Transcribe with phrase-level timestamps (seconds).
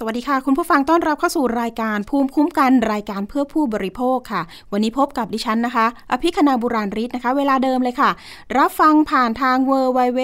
[0.00, 4.42] สวัสดีค่ะ คุณผู้ฟังต้อนรับเข้าสู่รายการภูมิคุ้มกันรายการเพื่อผู้บริโภคค่ะ
[4.72, 8.10] วันนี้พบกับดิฉันนะคะ อภิคณาบุราริศนะคะ เวลาเดิมเลยค่ะ
[8.58, 10.20] รับฟังผ่านทาง w w w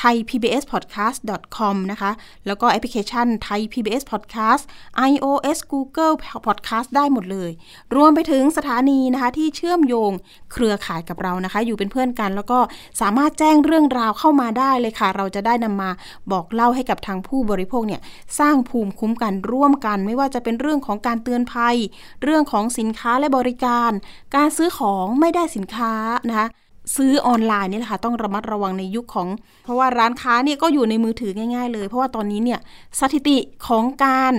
[0.00, 1.18] t h a i PBS Podcast
[1.56, 2.10] com นะคะ
[2.46, 4.62] แล้วก็แอปพลิเคชันไทย PBS Podcast
[5.10, 6.14] iOS Google
[6.46, 7.50] Podcast ได้หมดเลย
[7.96, 10.12] รวมไปถึงสถานีนะคะ ที่เชื่อมโยง
[10.52, 12.58] เครือข่ายกับเรานะคะ อยู่เป็นเพื่อนกัน แล้วก็
[13.00, 15.90] สามารถแจ้งเรื่องราวเข้ามาได้เลยค่ะ เราจะได้นำมา
[16.32, 18.00] บอกเล่าให้กับทางผู้บริโภคเนี่ย
[18.38, 21.76] สร้างภูมิคุ้มกันร่วมกัน ไม่ว่าจะเป็นเรื่องของการเตือนภัย
[22.22, 23.90] เรื่องของสินค้าและบริการ
[24.36, 25.92] การซื้อของไม่ได้สินค้า
[26.28, 26.48] นะคะ
[26.96, 29.28] ซื้อออนไลน์นี่แหละค่ะต้องระมัดระวังในยุคของ
[29.64, 32.60] เพราะว่าร้านค้าเนี่ยก็อยู่ในมือถือง่าย ๆ เลย เพราะว่าตอนนี้เนี่ย
[33.00, 33.38] สถิติ
[33.68, 34.34] ของการ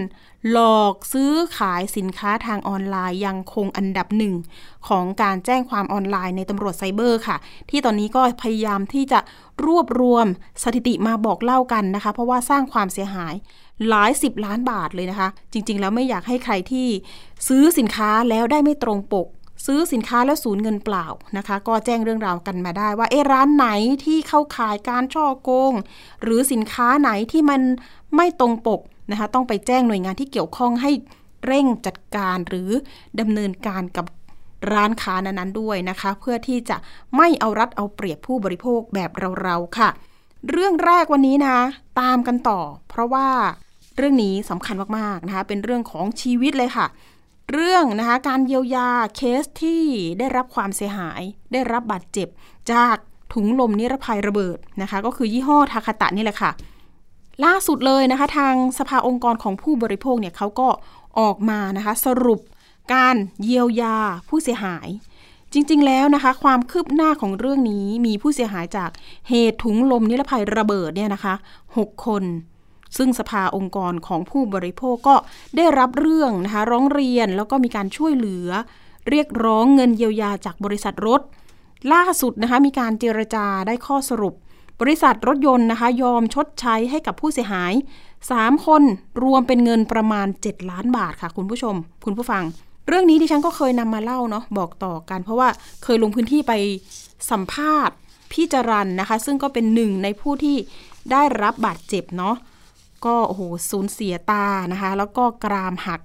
[0.52, 4.36] หลอกซื้อขายสินค้าทางออนไลน์ยังคงอันดับหนึ่ง
[4.88, 7.38] ของการแจ้งความออนไลน์ในตำรวจไซเบอร์ค่ะ
[7.70, 9.20] ที่ตอนนี้ก็พยายามที่จะ
[9.66, 10.26] รวบรวม
[10.64, 13.34] สถิติมาบอกเล่ากันนะคะ เพราะว่าสร้างความเสียหาย
[13.90, 16.88] หลายสิบล้านบาทเลยนะคะ จริง ๆ แล้วไม่อยากให้ใครที่
[17.48, 19.28] ซื้อสินค้าแล้วได้ไม่ตรงปก
[19.66, 21.06] ซื้อสินค้าแล้วสูญเงินเปล่า
[21.38, 23.68] นะคะ ก็แจ้งเรื่องราวกันมาได้ว่าเอ๊ร้านไหน
[24.06, 25.74] ที่เข้าขายการช่อโกง
[26.24, 27.62] หรือสินค้าไหนที่มัน
[28.16, 28.82] ไม่ตรงปก
[29.12, 30.92] นะคะ ต้องไปแจ้งหน่วยงานที่เกี่ยวข้องให้
[31.46, 32.70] เร่งจัดการหรือ
[33.20, 34.06] ดำเนินการกับ
[34.74, 36.78] ร้านค้านั้นๆด้วยนะคะ เพื่อที่จะ
[37.18, 39.12] ไม่เอารัดเอาเปรียบผู้บริโภคแบบ
[39.44, 39.90] เราๆค่ะ
[40.50, 41.58] เรื่องแรกวันนี้นะ
[42.02, 43.28] ตามกันต่อ เพราะว่า
[43.98, 46.88] เรื่องนี้สำคัญมากๆนะคะ เป็นเรื่องของชีวิตเลยค่ะ
[47.52, 49.84] เรื่องนะคะการเยียวยาเคสที่
[50.20, 51.22] ได้รับความเสียหาย
[51.54, 52.28] ได้รับบาดเจ็บ
[52.72, 52.96] จาก
[53.34, 56.52] ถุงลมนิรภัยระเบิดนะคะ ก็คือยี่ห้อทาคาตะนี่แหละค่ะ
[57.46, 60.68] ล่าสุดเลยนะคะ ทางสภาองค์กรของผู้บริโภคเนี่ยเขาก็
[61.20, 62.42] ออกมานะคะ สรุป
[62.94, 63.98] การเยียวยา
[64.30, 64.88] ผู้เสียหาย
[65.54, 68.90] จริงๆแล้วนะคะ ความคืบหน้าของเรื่องนี้มีผู้เสียหายจาก
[69.30, 71.34] เหตุถุงลมนิรภัยระเบิดเนี่ยนะคะ
[71.76, 72.24] 6 คน
[72.98, 75.16] ซึ่งสภาองค์กรของผู้บริโภคก็
[75.56, 78.48] ได้รับเรื่องนะคะร้องเรียนแล้วก็มีการช่วยเหลือ
[79.10, 81.22] เรียกร้องเงินเยียวยาจากบริษัทรถ
[81.94, 84.34] ล่าสุดนะคะมีการเจรจาได้ข้อสรุป
[84.82, 87.74] บริษัทรถยนต์นะคะยอมชดใช้ให้กับผู้เสียหาย
[88.20, 88.84] 3 คน
[89.24, 91.76] รวมเป็นเงินประมาณ 7 ล้านบาทค่ะคุณผู้ชม
[92.06, 92.44] คุณผู้ฟัง
[92.88, 95.50] เรื่องนี้ดิฉันก็เคยนำมาเล่าเนาะบอกต่อกัน เพราะว่า
[95.84, 96.54] เคยลงพื้นที่ไป
[97.32, 97.96] สัมภาษณ์
[98.32, 100.58] พี่จรันนะคะ ซึ่งก็เป็นหนึ่งในผู้ที่
[101.12, 102.36] ได้รับบาดเจ็บเนาะ
[103.06, 106.02] ก็โอ้โหสูญเสียตานะคะ แล้วก็กรามหัก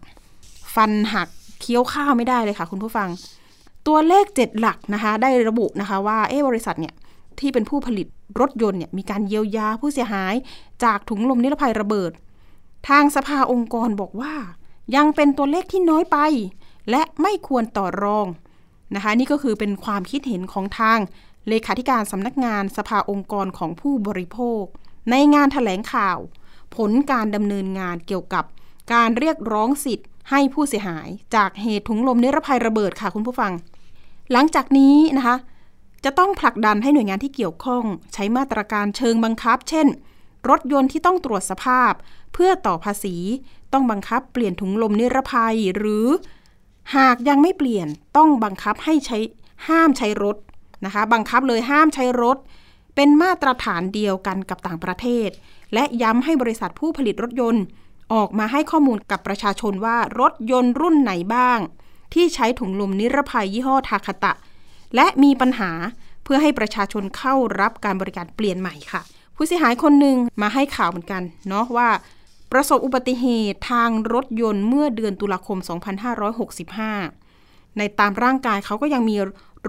[0.74, 1.28] ฟันหัก
[1.60, 3.08] เคี้ยวข้าวไม่ได้เลยค่ะ คุณผู้ฟัง
[3.86, 6.94] ตัวเลขเจ็ดหลักนะคะ ได้ระบุนะคะว่าเออบริษัทเนี่ย
[7.40, 8.06] ที่เป็นผู้ผลิต
[8.40, 10.34] รถยนต์เนี่ยมีการเยียวยาผู้เสียหาย
[10.84, 12.12] จากถุงลมนิรภัยระเบิด
[12.88, 14.34] ทางสภาองค์กรบอกว่า
[14.96, 16.18] ยังเป็นตัวเลขที่น้อยไป
[16.90, 18.26] และไม่ควรต่อรอง
[18.94, 20.98] นะคะ นี่ก็คือเป็นความคิดเห็นของทาง
[21.48, 24.62] เลขาธิการสำนักงานสภาองค์กรของผู้บริโภค
[25.10, 26.18] ในงานถแถลงข่าว
[26.76, 28.44] ผลการดำเนินงานเกี่ยวกับ
[28.92, 33.52] การเรียกร้องสิทธิ์ให้ผู้เสียหาย จากเหตุถุงลมนิรภัยระเบิดค่ะคุณผู้ฟัง
[34.32, 35.36] หลังจากนี้นะคะ
[36.04, 39.86] จะต้องผลักดันให้หน่วยงานที่เกี่ยวข้อง ใช้มาตรการเชิงบังคับ เช่น
[40.48, 41.92] รถยนต์ที่ต้องตรวจสภาพ
[42.32, 43.16] เพื่อต่อภาษี
[43.72, 46.06] ต้องบังคับเปลี่ยนถุงลมนิรภัย หรือ
[46.96, 49.18] หากยังไม่เปลี่ยนต้องบังคับให้ใช้
[49.68, 50.36] ห้ามใช้รถ
[50.84, 52.36] นะคะ บังคับเลยห้ามใช้รถ
[52.94, 55.30] เป็นมาตรฐานเดียวกันกับต่างประเทศ
[55.74, 57.64] และย้ำให้บริษัทผู้ผลิตรถยนต์
[58.12, 61.58] ออกมาให้ข้อมูลกับประชาชนว่ารถยนต์รุ่นไหนบ้าง
[62.14, 64.32] ที่ใช้ถุงลมนิรภัยยี่ห้อทาคาตะ
[64.94, 65.70] และมีปัญหา
[66.24, 69.02] เพื่อให้ประชาชนเข้ารับการบริการเปลี่ยนใหม่ค่ะ
[69.36, 71.88] ผู้เสียหายคนหนึ่งมาให้ข่าวเหมือนกันเนาะว่า
[72.52, 75.58] ประสบอุบัติเหตุทางรถยนต์เมื่อเดือนตุลาคม
[76.88, 79.16] 2565 ในตามร่างกายเขาก็ยังมี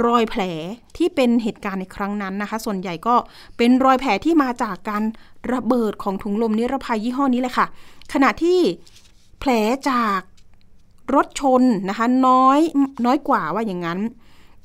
[0.06, 0.41] รอยแผล
[0.97, 3.16] ที่เป็นเหตุการณ์ในครั้งนั้นนะคะ ส่วนใหญ่ก็
[3.57, 5.03] เป็นรอยแผลที่มาจากการ
[5.53, 7.68] ระเบิดของถุงลมนิรภัยยี่ห้อนี้เลยค่ะ
[8.13, 8.59] ขณะที่
[9.40, 9.52] แผล
[9.90, 10.20] จาก
[11.16, 12.59] รถชนนะคะน้อย
[13.05, 13.99] น้อยกว่าว่าอย่างนั้น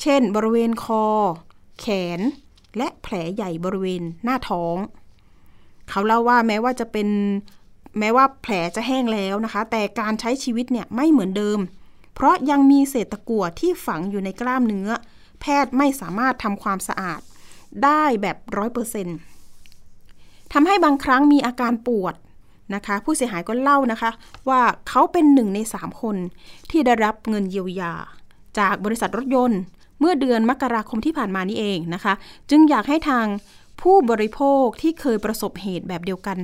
[0.02, 1.05] เช่น บริเวณคอ
[1.81, 1.87] แข
[2.19, 2.20] น
[2.76, 4.76] และแผลใหญ่บริเวณหน้าท้อง
[5.90, 7.08] เขาเล่าว่าแม้ว่าจะเป็น
[7.99, 11.58] แม้ว่าแผลจะแห้งแล้วนะคะ แต่การใช้ชีวิตเนี่ยไม่เหมือนเดิม
[12.14, 14.88] เพราะยังมีเศษตะกั่วที่ฝังอยู่ในกล้ามเนื้อ
[15.40, 17.20] แพทย์ไม่สามารถทำความสะอาด
[17.84, 19.18] ได้แบบร้อยเปอร์เซ็นต์
[20.52, 22.14] ทำให้บางครั้งมีอาการปวด
[22.74, 24.10] นะคะ ผู้เสียหายก็เล่านะคะ
[24.48, 26.16] ว่าเขาเป็นหนึ่งในสามคน
[26.70, 27.92] ที่ได้รับเงินเยียวยา
[28.58, 29.60] จากบริษัทรถยนต์
[30.00, 32.14] เมื่อเดือนมกราคมที่ผ่านมานี้เองนะคะ
[32.50, 33.26] จึงอยากให้ทาง
[33.82, 36.38] ผู้บริโภคที่เคยประสบเหตุแบบเดียวกัน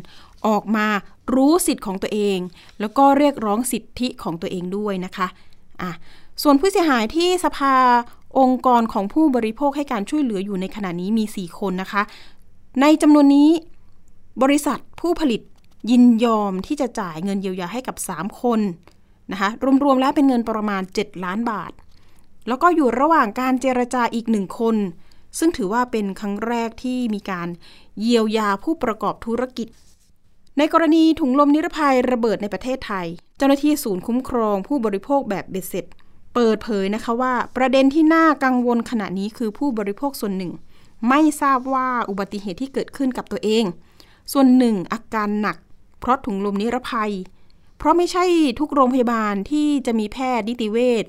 [0.47, 0.87] ออกมา
[1.35, 2.39] รู้สิทธิ์ของตัวเอง
[2.81, 5.27] แล้วก็เรียกร้องสิทธิของตัวเองด้วยนะคะ
[5.83, 5.93] อะ
[6.43, 7.75] ส่วนผู้เสียหายที่สภา
[8.39, 12.03] องค์กรของผู้บริโภคให้การช่วยเหลืออยู่ในขณะนี้มี 4 คนนะคะ
[12.81, 13.51] ในจำนวนนี้
[14.43, 15.41] บริษัทผู้ผลิต
[15.91, 18.61] ยินยอมที่จะจ่ายเงินเยียวยาให้กับ 3 คน
[19.33, 19.49] นะคะ
[19.85, 21.73] รวมๆแล้วเป็นเงินประมาณ 7 ล้านบาท
[22.49, 24.77] แล้วก็อยู่ระหว่างการเจรจาอีกหนึ่งคน
[25.39, 27.49] ซึ่งถือว่าเป็นครั้งแรกที่มีการ
[28.01, 29.69] เยียวยาผู้ประกอบธุรกิจ
[30.59, 33.07] ในกรณีถุงลมนิรภัยระเบิดในประเทศไทย
[33.37, 35.87] เจ้าหน้าที่ศูนย์คุ้มครองผู้บริโภคแบบเบ็ดเสร็จ
[36.35, 40.53] เปิดเผยนะคะว่าประเด็นที่น่ากังวลขณะนี้คือผู้บริโภคส่วนหนึ่ง
[41.09, 43.65] ไม่ทราบว่าอุบัติเหตุที่เกิดขึ้นกับตัวเอง
[44.33, 45.57] ส่วนหนึ่งอาการหนัก
[46.01, 47.13] เพราะถุงลมนิรภัย
[47.79, 48.25] เพราะไม่ใช่
[48.61, 51.05] ทุกโรงพยาบาลที่จะมีแพทย์นิติเวช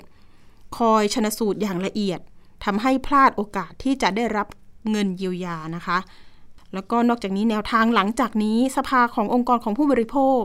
[0.78, 2.20] คอยชนสูตรอย่างละเอียด
[2.64, 4.46] ทำให้พลาดโอกาสที่จะได้รับ
[4.90, 5.98] เงินเยียวยานะคะ
[6.74, 10.42] แล้วก็นอกจากนี้แนวทางหลังจากนี้สภาขององค์กรของผู้บริโภค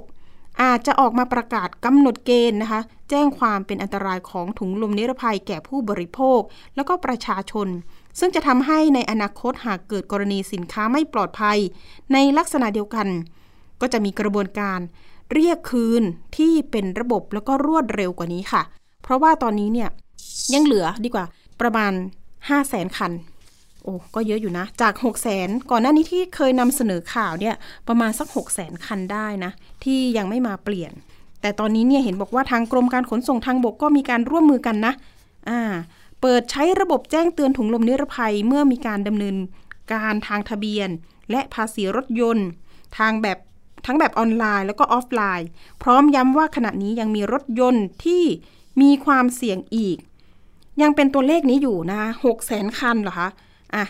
[0.61, 6.41] อาจจะออกมาประกาศกำหนดเกณฑ์นะคะ แจ้งความเป็นอันตรายของถุงลมนิรภัยแก่ผู้บริโภค
[6.75, 7.67] แล้วก็ประชาชน
[8.19, 11.57] ซึ่งจะทำให้ในอนาคตหากเกิดกรณีสินค้าไม่ปลอดภัย
[12.13, 13.07] ในลักษณะเดียวกัน
[13.81, 14.79] ก็จะมีกระบวนการ
[15.33, 16.03] เรียกคืน
[16.37, 18.61] ที่เป็นระบบแล้วก็รวดเร็วกว่านี้ค่ะ
[19.03, 19.89] เพราะว่าตอนนี้เนี่ย
[20.53, 21.25] ยังเหลือดีกว่า
[21.61, 21.91] ประมาณ
[22.25, 23.11] 5 0 0แสนคัน
[23.89, 27.55] อ้ก็เยอะอยู่นะ จาก 6 0แสนก่อนหน้านี้ที่เคยนำเสนอข่าวเนี่ย
[27.87, 29.51] ประมาณสัก 6 0แสนคันได้นะ
[29.83, 30.91] ที่ยังไม่มาเปลี่ยน
[31.41, 34.93] แต่ตอนนี้เนี่ยเห็นบอกว่าทางกรมการขนส่งทางบกก็มีการร่วมมือกันนะ
[35.49, 35.61] อ่า
[36.21, 39.35] เปิดใช้ระบบแจ้งเตือนถุงลมนิรภัยเมื่อมีการดำเนิน
[39.93, 40.89] การทางทะเบียน
[41.31, 42.47] และภาษีรถยนต์
[42.97, 43.37] ทางแบบ
[43.85, 45.47] ทั้งแบบออนไลน์แล้วก็ออฟไลน์
[45.83, 48.23] พร้อมย้ำว่าขณะนี้ยังมีรถยนต์ที่
[48.81, 49.97] มีความเสี่ยงอีก
[50.81, 53.29] ยังเป็นตัวเลขนี้อยู่นะหกแสนคันเหรอคะ
[53.75, 53.85] อะ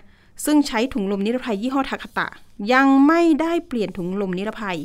[0.45, 2.27] ซึ่งใช้ถุงลมนิรภัยยี่ห้อทาคาตะ
[2.73, 4.77] ยังไม่ได้เปลี่ยนถุงลมนิรภัย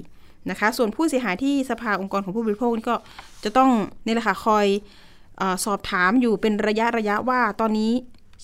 [0.51, 2.97] นะคะ ส่วนผู้เสียหายที่สภาองค์กรของผู้บริโภคนี่ก็
[3.45, 3.71] จะต้อง
[4.07, 4.67] นี่แหละค่ะคอย
[5.41, 7.93] อสอบถามอยู่เป็นระยะระยะว่าตอนนี้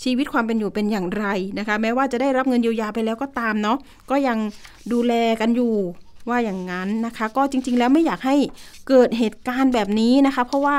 [0.02, 1.26] ชีวิตความเป็นอยู่เป็นอย่างไร
[1.58, 3.78] นะคะ แม้ว่าจะได้รับเงินเยียวยาไปแล้วก็ตามเนาะ
[4.10, 4.38] ก็ยัง
[4.92, 5.74] ดูแลกันอยู่
[6.28, 8.36] ว่าอย่างนั้นนะคะ ก็จริง ๆ แล้วไม่อยากให้
[8.88, 10.78] เกิดเหตุการณ์แบบนี้นะคะ เพราะว่า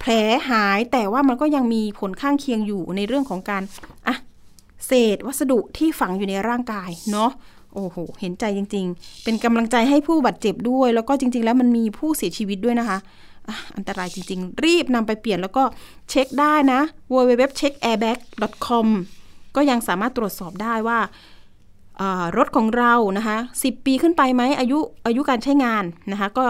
[0.00, 0.12] แผล
[0.48, 3.62] หายแต่ว่ามันก็ยังมีผลข้างเคียงอยู่ในเรื่องของการ
[4.06, 4.16] อะ
[4.86, 7.30] เศษวัสดุที่ฝังอยู่ในร่างกายเนาะ
[7.74, 12.98] โอ้โห เห็นใจจริง ๆ เป็นกำลังใจให้ผู้บาดเจ็บด้วย แล้วก็จริง ๆ แล้วมันมีผู้เสียชีวิตด้วยนะคะ
[13.76, 15.64] อันตรายจริง ๆ รีบนำไปเปลี่ยนแล้วก็
[16.10, 16.80] เช็คได้นะ
[17.12, 18.86] www.checkairbag.com
[19.56, 20.98] ก็ยังสามารถตรวจสอบได้ว่า
[22.36, 26.44] รถของเรานะคะ 10 ปีขึ้นไปไหมอายุอายุการใช้งานนะคะ ก็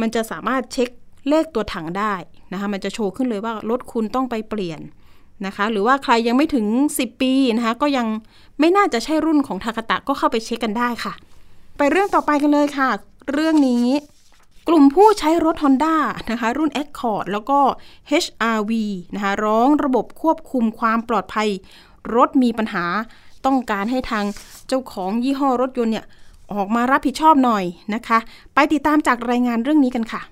[0.00, 0.88] มันจะสามารถเช็ค
[1.28, 2.14] เลขตัวถังได้
[2.52, 4.80] นะคะ มันจะโชว์ขึ้นเลยว่ารถคุณต้องไปเปลี่ยน
[5.46, 6.66] นะคะ หรือว่าใครยังไม่ถึง
[6.96, 8.06] 10 ปีนะคะ ก็ยัง
[8.60, 11.12] ไม่น่าจะใช่รุ่นของทากาตะก็เข้าไปเช็คกันได้ค่ะ
[11.78, 12.88] ไปเรื่องต่อไปกันเลยค่ะ
[13.32, 13.86] เรื่องนี้
[14.68, 15.96] กลุ่มผู้ใช้รถ Honda
[16.30, 17.58] นะคะ รุ่น Accord แล้วก็
[18.24, 18.72] HRV
[19.14, 21.48] นะคะ ร้องระบบควบคุมความปลอดภัย
[22.14, 22.84] รถมีปัญหา
[23.46, 24.24] ต้องการให้ทาง
[24.68, 26.06] เจ้าของยี่ห้อรถยนต์เนี่ย
[26.52, 28.18] ออกมารับผิดชอบหน่อยนะคะ
[28.54, 30.22] ไปติดตามจากรายงานเรื่องนี้กันค่ะ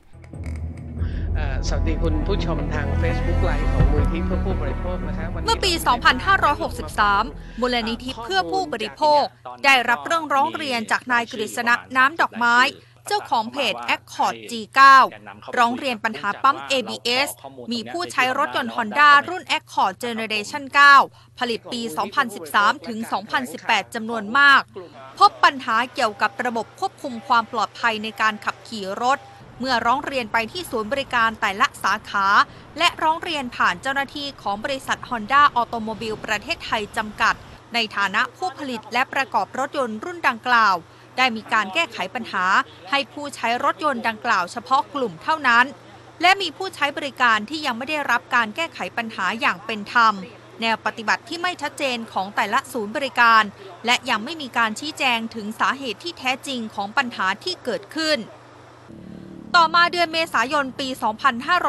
[1.67, 5.73] สวัสดีคุณผู้ชมทาง Facebook ไลฟ์ของมูลที่เพื่อผู้บริโภคนะครับเมื่อปี
[6.67, 9.23] 2563 มูลนิธิเพื่อผู้บริโภค
[9.65, 12.57] ได้รับเรื่องร้องเรียนจากนายกฤษณะน้ำดอกไม้
[13.09, 14.81] เจ้าของเพจ Accord G9
[15.59, 17.29] ร้องเรียนปัญหาปั๊ม ABS
[17.73, 20.65] มีผู้ใช้รถยนต์ Honda รุ่น Accord Generation
[21.03, 21.81] 9 ผลิตปี
[22.35, 22.99] 2013 ถึง
[23.47, 24.63] 2018 จำนวนมาก
[25.19, 29.19] พบปัญหาเกี่ยวกับระบบควบคุมความปลอดภัยในการขับขี่รถ
[29.61, 32.27] เมื่อร้องเรียนไปที่ศูนย์บริการแต่ละสาขา
[32.79, 37.35] และร้องเรียนผ่านเจ้าหน้าที่ของบริษัท Honda Automobile ประเทศไทยจำกัด
[37.75, 40.75] ในฐานะผู้ผลิตและประกอบรถยนต์รุ่นดังกล่าว
[41.17, 42.45] ได้มีการแก้ไขปัญหา
[42.91, 45.67] ให้ผู้ใช้รถยนต์ดังกล่าวเฉพาะกลุ่มเท่านั้น
[46.23, 50.15] และมีผู้ใช้บริการที่ยังไม่ได้รับการแก้ไขปัญหาอย่างเป็นธรรม
[50.61, 53.43] แนวปฏิบัติที่ไม่ชัดเจนของแต่ละศูนย์บริการ
[53.87, 58.19] และยังไม่มีการชี้แจงถึงสาเหตุที่แท้จริงของปัญหาที่เกิดขึ้น
[59.57, 60.89] ต่อมาเดือนเมษายนปี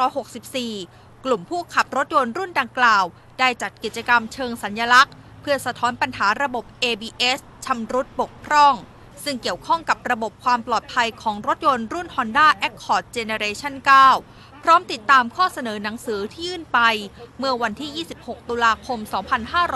[0.02, 3.04] 2564 กลุ่มผู้ขับรถยนต์รุ่นดังกล่าว
[3.40, 8.76] ได้จัดกิจกรรมเชิงสัญญลักษณ์ เพื่อสะท้อนปัญหาระบบ ABS ชำรุดบกพร่อง
[9.24, 13.74] ซึ่งเกี่ยวข้องกับระบบความปลอดภัยของรถยนต์รุ่น Honda Accord Generation
[14.20, 16.80] 9 พร้อมติดตามข้อเสนอหนังสือที่ยื่นไป
[17.38, 19.00] เมื่อวันที่ 26 ตุลาคม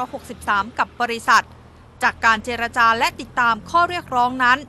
[0.01, 1.43] 2563 กับบริษัท
[2.03, 4.59] จากการเจรจาและติดตามข้อเรียกร้องนั้น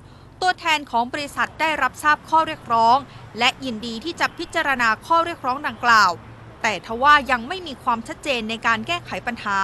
[0.43, 2.97] ตัวแทนของบริษัทได้รับทราบข้อเรียกร้อง
[3.39, 6.13] และยินดีที่จะพิจารณาข้อเรียกร้องดังกล่าว
[6.63, 9.59] แต่ทว่ายังไม่มีความชัดเจนในการแก้ไขปัญหา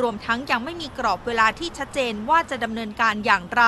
[0.00, 3.64] รวมทั้งยังไม่มีกรอบเวลาที่ชัดเจนว่าจะดำเนินการอย่างไร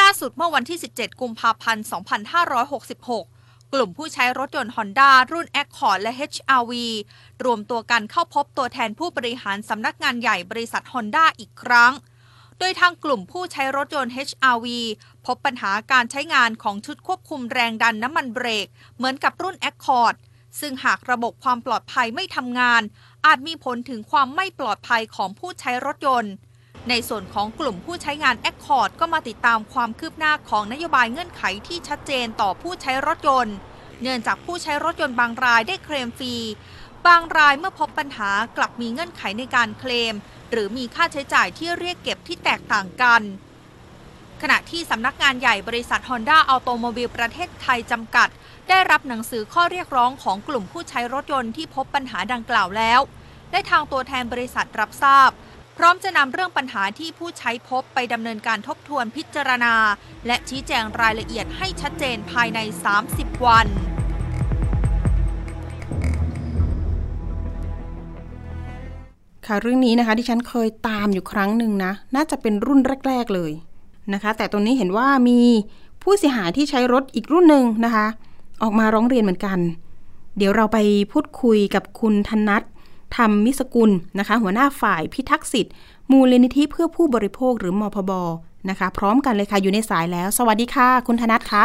[0.00, 1.84] ล่าสุดเมื่อวันที่ 17 กุมภาพันธ์
[3.18, 6.72] 2566กลุ่มผู้ใช้รถยนต์ Honda รุ่น Accord และ HRV
[7.44, 11.92] รวมตัวกันเข้าพบตัวแทนผู้บริหารสำนักงานใหญ่บริษัท Honda อีกครั้ง
[12.62, 14.66] ดยทางกลุ่มผู้ใช้รถยนต์ HRV
[15.26, 18.66] พบปัญหาการใช้งานของชุดควบคุมแรงดันน้ำมันเบรก
[18.96, 20.14] เหมือนกับรุ่น Accord
[20.60, 22.82] ซึ่งหากระบบความปลอดภัยไม่ทำงาน
[23.26, 26.32] อาจมีผลถึงความไม่ปลอดภัยของผู้ใช้รถยนต์
[26.88, 33.56] ในส่วนของกลุ่มผู้ใช้งาน Accord ก็มาติดตามความคืบหน้าของนโยบายเงื่อนไขที่ชัดเจนต่อผู้ใช้รถยนต์
[34.02, 36.34] เนื่องจากผู้ใช้รถยนต์บางรายได้เคลมฟรี
[37.06, 40.14] บางรายเมื่อพบปัญหากลับมีเงื่อนไขในการเคลม
[40.50, 43.22] หรือมีค่าใช้จ่ายที่เรียกเก็บที่แตกต่างกัน
[44.42, 48.28] ขณะที่สำนักงานใหญ่บริษัท Honda Automobile ประเทศไทยจำกัด
[48.68, 53.00] ได้รับหนังสือข้อเรียกร้องของกลุ่มผู้ใช้รถยนต์ที่พบปัญหาดังกล่าวแล้ว
[53.52, 55.30] ได้ทางตัวแทนบริษัทรับทราบ
[55.78, 59.74] พร้อมจะนำเรื่องปัญหาที่ผู้ใช้พบไปดำเนินการทบทวนพิจารณา
[60.26, 62.60] และชี้แจงรายละเอียดให้ชัดเจนภายใน
[63.02, 63.68] 30 วัน
[69.46, 73.52] ค่ะเรื่องนี้นะคะที่ฉันเคยตามอยู่ครั้งหนึ่งนะ น่าจะเป็นรุ่นแรก ๆเลย
[74.14, 75.40] นะคะ แต่ตรงนี้เห็นว่ามี
[76.02, 78.06] ผู้เสียหายที่ใช้รถอีกรุ่นหนึ่งนะคะ
[78.62, 79.58] ออกมาร้องเรียนเหมือนกัน
[80.38, 80.78] เดี๋ยวเราไป
[81.12, 82.62] พูดคุยกับคุณธนัท
[83.16, 85.74] ธรรมมิสกุลนะคะ หัวหน้าฝ่ายพิทักษ์สิทธิ์
[86.10, 88.12] มูลนิธิเพื่อผู้บริโภคหรือมพบ
[88.70, 91.62] นะคะ พร้อมกันเลยค่ะอยู่ในสายแล้ว สวัสดีค่ะ คุณธนัทคะ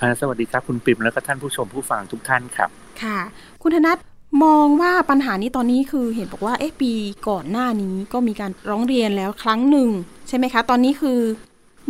[0.00, 2.68] อ่าสวัสดีครับคุณปิ่มแล้วก็ท่านผู้ชมผู้ฟังทุกท่านครับ
[3.02, 3.18] ค่ะ
[3.62, 3.96] คุณธนัท
[4.44, 6.92] มองว่าปัญหานี้ตอนนี้คือเห็นบอกว่าเอ๊ะปี
[7.28, 9.88] ก่อนหน้านี้ก็มีการร้องเรียนแล้วครั้งหนึ่ง
[10.28, 11.20] ใช่ไหมคะ ตอนนี้คือ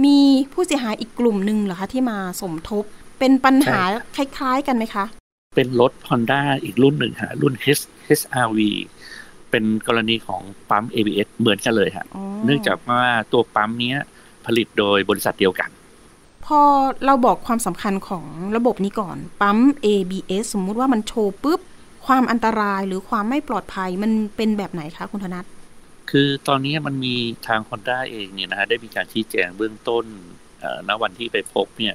[0.04, 0.18] มี
[0.52, 2.84] ผู้เสียหายอีกกลุ่มหนึ่งเหรอคะที่มาสมทบ
[3.18, 3.80] เป็นปัญหา
[4.16, 5.04] คล้าย ๆ กันไหมคะ
[5.56, 7.82] เป็นรถ Honda อีกรุ่นหนึ่งฮะรุ่น H
[8.18, 8.58] HRV
[9.50, 13.98] เป็นกรณีของปั๊ม ABS เหมือนกันเลยฮะอ๋อเนื่องจากว่าตัวปั๊มเนี้ย
[14.46, 15.70] ผลิตโดยบริษัทเดียวกัน
[16.46, 16.60] พอ
[17.06, 18.24] เราบอกความสำคัญของ
[18.56, 21.60] ระบบนี้ก่อนปั๊ม ABS สมมุติว่ามันโชว์ปุ๊บ
[22.10, 25.44] ความอันตรายหรือความไม่ปลอดภัยมันเป็นแบบไหนคะคุณธนัท
[26.10, 30.04] คือตอนนี้มันมีทาง Honda เองเนี่ยนะฮะได้มีการชี้แจงเบื้องต้น
[30.60, 31.94] เอ่อณวันที่ไปพบเนี่ย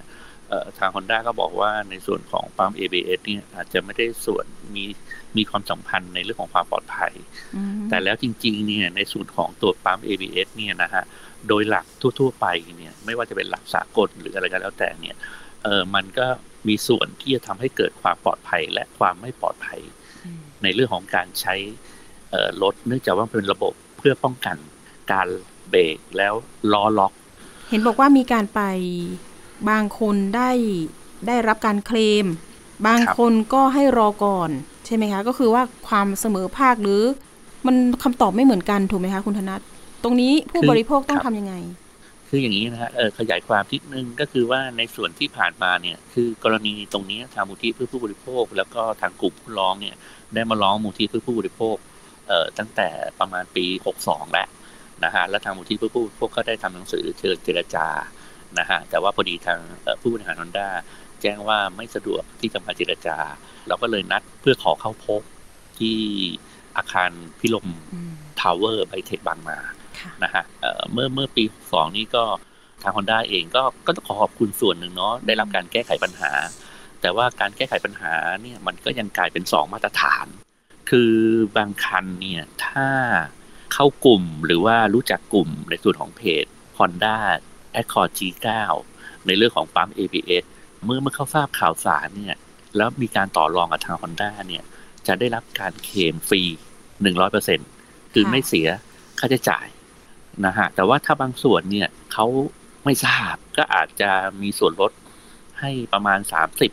[0.50, 4.46] เอ่อทาง Honda ก็บอกว่าในส่วนของปั๊ม ABS เนี่ยอาจจะไม่ได้ส่วน
[4.76, 4.86] มี
[5.38, 7.14] มีความสัมพันธ์ในเรื่องของความปลอดภัย
[7.56, 11.04] อืมแต่แล้วจริงๆเนี่ยในส่วนของตัวปั๊ม ABS เนี่ยนะฮะ
[11.48, 11.86] โดยหลัก
[12.20, 12.46] ทั่ว ๆ ไป
[12.78, 15.16] เนี่ยไม่ว่าจะเป็นหลักสากลหรืออะไรก็แล้วแต่เนี่ย
[15.64, 16.28] เออมันก็
[16.68, 20.05] มีส่วนที่จะทำให้เกิดความปลอดภัยและความไม่ปลอดภัยอืม
[20.64, 21.56] ในเรื่องของการใช้
[22.32, 24.58] เอ่อรถเนื่องจากว่าเป็นระบบเพื่อป้องกัน
[25.12, 25.28] การ
[25.70, 26.34] เบรกแล้ว
[26.74, 27.14] ล้อล็อก
[27.70, 28.62] เห็นบอกว่ามีการไป
[29.70, 30.52] บางคนได้
[31.28, 32.26] ได้รับการเคลม
[32.88, 34.50] บางครับคนก็ให้รอก่อน
[34.86, 37.02] ใช่ไหมคะ ก็คือว่าความเสมอภาคหรือ
[37.68, 39.62] มันคำตอบไม่เหมือนกันถูกไหมคะคุณธนัท
[40.04, 41.54] ตรงนี้ผู้บริโภคต้องทำยังไง
[42.30, 49.96] คืออย่างนี้นะฮะเออขยายความนิดนึงก็คือว่าในส่วนที่ผ่านมาเนี่ย คือกรณีตรงนี้ทางมูลที่เพื่อผู้บริโภค แล้วก็ทางกลุ่มผู้ร้องเนี่ย
[50.34, 51.76] ได้มาร้องมูลที่เพื่อผู้บริโภค
[52.28, 52.90] เอ่อตั้งแต่
[53.20, 53.66] ประมาณปี
[54.00, 54.48] 62 แล้ว
[55.06, 57.88] นะฮะแล้วทางมูลที่เพื่อผู้บริโภคก็ได้ทำหนังสือเชิญเจรจา
[58.60, 60.70] นะฮะแต่ว่าพอดีทางเอ่อผู้บริหารฮอนด้า
[61.22, 63.18] แจ้งว่าไม่สะดวกที่จะมาเจรจา
[63.68, 65.22] เราก็เลยนัดเพื่อขอเข้าพบ
[65.80, 65.98] ที่
[66.78, 69.76] อาคารพิลมอืมทาวเวอร์ไบเทคบางนาค่ะ
[70.24, 72.24] นะฮะเอ่อเมื่อเมื่อปีสองนี้ก็
[72.84, 76.32] ทาง Honda เองก็ก็ต้องขอขอบคุณส่วนหนึ่งเนาะได้รับการแก้ไขปัญหา
[77.02, 80.26] แต่ว่าการแก้ไขปัญหาเนี่ยมันก็ยังกลายเป็นสองมาตรฐาน
[80.90, 81.14] คือ
[81.56, 82.88] บางคันเนี่ยถ้า
[83.74, 86.46] เข้ากลุ่มหรือว่ารู้จักกลุ่มในส่วนของเพจ
[86.78, 87.18] Honda
[87.82, 88.48] Accord G9
[89.28, 90.44] ในเรื่องของปั๊ม ABS
[90.84, 92.38] เมื่อเมื่อเขาทราบข่าวสารเนี่ย
[92.78, 94.64] แล้วมีการต่อรองกับทาง Honda เนี่ย
[95.08, 96.42] จะได้รับการเคลมฟรี
[97.34, 98.68] 100%คือค่ะไม่เสีย
[99.20, 99.66] ค่าใช้จ่าย
[100.46, 102.26] นะฮะแต่ว่าถ้าบางส่วนเนี่ยเขา
[102.86, 104.10] ไม่ทราบก็อาจจะ
[104.42, 104.92] มีส่วนลด
[105.60, 106.72] ให้ประมาณสามสิบ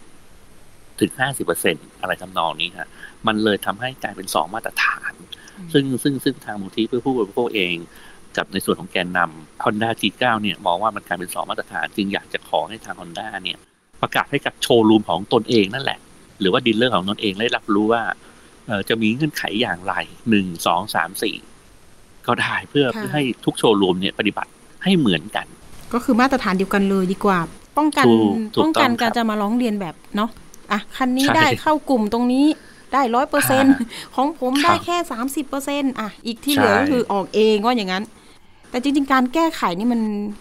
[1.01, 2.89] ถึงห้าสิบเปอร์เซ็นอะไรทำนองนี้ฮะ
[3.27, 5.13] มันเลยทำให้กลายเป็นสองมาตรฐาน
[5.73, 7.75] ซึ่งซึ่งซึ่งทางมูลที่เพื่อผู้บริโภคเอง
[8.37, 13.59] กับในส่วนของแกนนำ Honda G9 เนี่ยมองว่ามันกลายเป็นสองมาตรฐาน จึงอยากจะขอให้ทาง Honda เนี่ย
[14.03, 15.99] ประกาศให้กับโชว์รูมของตนเองนั่นแหละ
[16.41, 18.03] หรือว่าดีลเลอร์ของตนเองได้รับรู้ว่า
[18.67, 19.95] เอ่อจะมีเงื่อนไขอย่างไร
[20.31, 21.37] หนึ่งสองสามสี่
[22.27, 24.51] ก็ได้เพื่อค่ะเพื่อให้ทุกโชว์รูมเนี่ยปฏิบัติ
[24.85, 25.47] ให้เหมือนกัน
[25.93, 27.39] ก็คือมาตรฐานเดียวกันเลยดีกว่า
[27.79, 30.31] ป้องกันถูกถูกป้องกันต้องครับการจะมาร้องเรียนแบบเนาะ
[30.73, 32.45] อะคันนี้ใช่ได้เข้ากลุ่มตรงนี้
[32.93, 33.65] ได้ร้อยเปอร์เซ็นต์
[34.15, 38.05] ของผมครับได้แค่สามสิบเปอร์เซ็นอะอีกที่เหลือใช่ก็คือออกเองว่าอย่างนั้น
[38.71, 40.01] แต่จริง ๆ การแก้ไขนี่มัน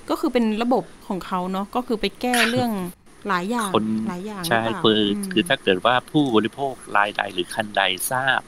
[0.10, 2.72] ก็คือเป็นระบบของเขาเนาะก็คือไปแก้เรื่อง
[3.28, 8.42] หลายอย่างคนหลายอย่างใช่หรือเปล่าคือมคือถ้าเกิดว่าผู้บริโภครายใดหรือคันใดทราบ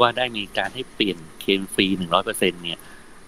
[0.00, 2.80] ว่าได้มีการให้เปลี่ยนเค มฟรีหนึ่งร้อยเปอร์เซ็นเนี่ย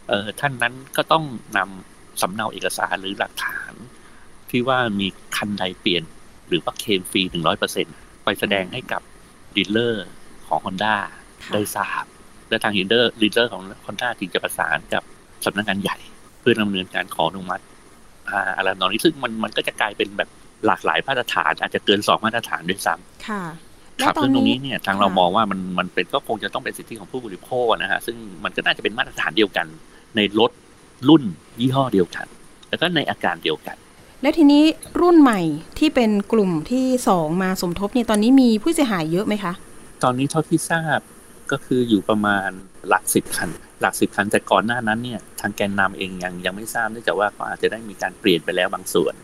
[0.08, 1.24] เออท่านนั้นก็ต้อง
[1.56, 3.72] นำสำเนาเอกสารหรือหลักฐาน
[4.50, 6.04] ที่ว่ามีคันใดเปลี่ยน
[6.48, 7.86] หรือว่าเคลมฟรีหนึ่งร้อยเปอร์เซ็นต์
[8.24, 9.02] ไปแสดงให้กับ
[9.56, 10.06] ดีลเลอร์
[10.48, 10.94] ของ Honda
[11.44, 12.04] ค่ะได้ทราบ
[12.48, 15.02] และทางดีลเลอร์ดีลเลอร์ของ Honda จึงจะประสานกับ
[15.44, 15.98] สำนักงานใหญ่
[16.40, 17.64] เพื่อดำเนินการขออนุมัติ
[18.56, 20.28] อะไรตอนนี้ซึ่งมันมันก็จะกลายเป็นแบบ
[20.66, 23.28] หลากหลายมาตรฐาน อาจจะเกินสองมาตรฐานด้วยซ้ำ
[24.02, 29.66] ค่ะคและรับตอซึ่นงตรงนี้นี้เนี่ยทางเราค่ะมองว่ามันมันเป็นก็คงจะต้องเป็นสิทธิของผู้บริโภคนะฮะซึ่งมันก็น่าจะเป็นมาตรฐานเดียวกัน
[30.16, 30.50] ในรถ
[31.08, 31.22] รุ่น
[31.60, 32.26] ยี่ห้อเดียวกัน
[32.68, 33.76] แล้วก็ในอาการเดียวกัน
[34.22, 34.62] และทีนี้
[35.00, 35.40] รุ่นใหม่
[35.78, 39.52] ที่เป็นกลุ่มที่สองมาสมทบเนี่ยตอนนี้มีผู้เสียหายเยอะไหมคะ
[40.02, 41.00] ตอนนี้เท่าที่ทราบ
[41.52, 42.50] ก็คืออยู่ประมาณ
[42.88, 49.14] หลักสิบคัน หลักสิบคันแต่ก่อนหน้านั้นเนี่ยทางแกนนำเองยังยังไม่ทราบเนื่องจากว่าเขาอาจจะได้มีการเปลี่ยนไปแล้วบางส่วน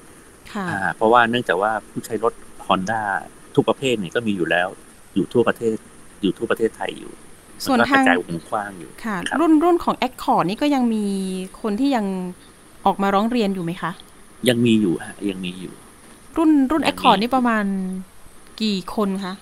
[0.53, 2.33] ค่ะอ่าเพราะว่าเนื่องจากว่าผู้ใช้รถ
[2.67, 3.03] Honda
[3.57, 4.69] ทุกประเภทเนี่ยก็มีอยู่แล้ว
[5.15, 5.77] อยู่ทั่วประเทศ
[6.23, 7.13] อยู่ทั่วประเทศไทยอยู่
[7.65, 11.05] ส่วนมัก็กทางระจายวงกว้างอยู่ค่ะครับรุ่นรุ่นของ Accord นี่ก็ยังมี
[11.63, 12.07] คนที่ยัง
[12.87, 13.93] ออกมาร้องเรียนอยู่ไหมคะ
[14.49, 15.75] ยังมีอยู่ฮะยังมีอยู่
[16.37, 17.65] รุ่นรุ่นยังมี Accord นี่ประมาณ
[18.63, 19.35] กี่คนคะ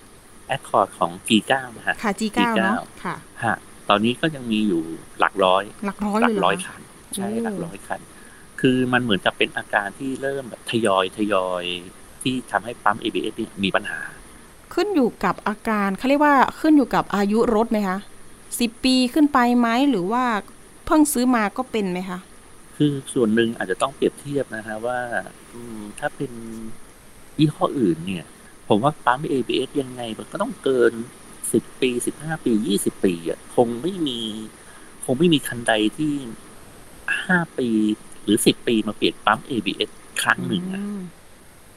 [0.47, 3.55] แอคคอร์ดของ G9 นะฮะค่ะ G9 G9 เนาะค่ะฮะ
[3.89, 4.81] ตอนนี้ก็ยังมีอยู่
[5.19, 6.81] หลักร้อย หลักร้อยหลัเลยเหรร้ออยคะคัน
[7.15, 8.01] ใช่โอ้หลักร้อยคัน
[8.61, 11.63] คือมันเหมือนกับเป็นอาการที่เริ่มแบบทยอยทยอย
[12.25, 13.99] ที่ทำให้ปั๊ม ABS เนี่ยมีปัญหา
[14.73, 17.97] ขึ้นอยู่กับอาการเขาเรียกว่าขึ้นอยู่กับอายุรถไหมคะ
[18.59, 20.23] สิบปีขึ้นไปไหมหรือว่า
[20.85, 22.19] เพิ่งซื้อมาก็เป็นไหมคะ
[22.77, 24.99] คือส่วนหนึ่งอาจจะต้องเปรียบเทียบนะฮะว่า
[25.53, 26.31] อืมถ้าเป็น
[27.39, 28.25] ยี่ห้ออื่นเนี่ย
[28.67, 30.93] ผมว่าปั๊ม ABS ยังไงมันก็ต้องเกิน
[31.53, 34.19] สิบปีสิบห้าปียี่สิบปีอะคงไม่มี
[35.05, 36.13] คงไม่มีคันใดที่
[37.25, 37.67] ห้าปี
[38.23, 39.89] หรือสิบปีมาเปลี่ยนปั๊ม ABS
[40.21, 40.99] ครั้งหนึ่งอะอืม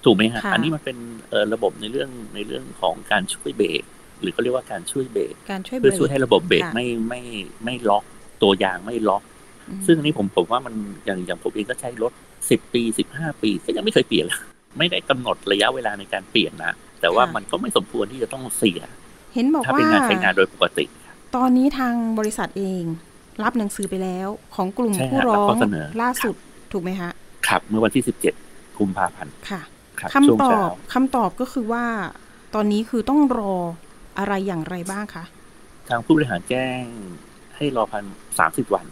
[0.08, 0.98] ถูกไหมฮะค่ะอันนี้มันเป็น
[1.30, 3.82] เอ่อระบบในเรื่องในเรื่องของการช่วยเบรก
[4.20, 7.22] หรือเขาเรียกว่าการช่วยเบรกการช่วยเบรเพื่อกช่วยให้ระบบเบรกค่ะไม่ไม่
[7.64, 8.04] ไม่ล็อก
[8.42, 9.22] ตัวยางไม่ล็อก
[9.68, 10.74] อืมซึ่งอันนี้ผมผมว่ามัน
[11.04, 12.12] อย่างอย่างผมเองก็ใช้รถ
[12.50, 14.38] สิบปีสิบห้าปีก็ยังไม่เคยเปลี่ยนเลย
[14.78, 18.80] ไม่ได้กำหนดระยะเวลาในการเปลี่ยนนะแต่ว่ามันก็ไม่สมควรที่จะต้องเสีย
[19.34, 20.84] เห็นบอกถ้าว่าเป็นงานใช้งานโดยปกติ
[21.36, 22.82] ตอนนี้ทางบริษัทเอง
[23.44, 26.34] รับหนังสือไปแล้วของกลุ่มใช่ฮะผู้ร้อรับงข้อเสนอล่าสุด
[26.72, 27.10] ถูกไหมฮะ
[27.46, 28.34] ครับเมื่อวันที่สิบเจ็ด
[28.78, 29.60] กุมภาพันธ์ค่ะ
[30.00, 31.84] ครับคำช่วงตอเช้าบคำตอบก็คือว่า
[32.54, 33.54] ตอนนี้คือต้องรอ
[34.18, 35.24] อะไรอย่างไรบ้างคะ
[35.88, 36.82] ทางผู้บริหารแจ้ง
[37.56, 38.04] ให้รอพัน
[38.38, 38.86] สามสิบวัน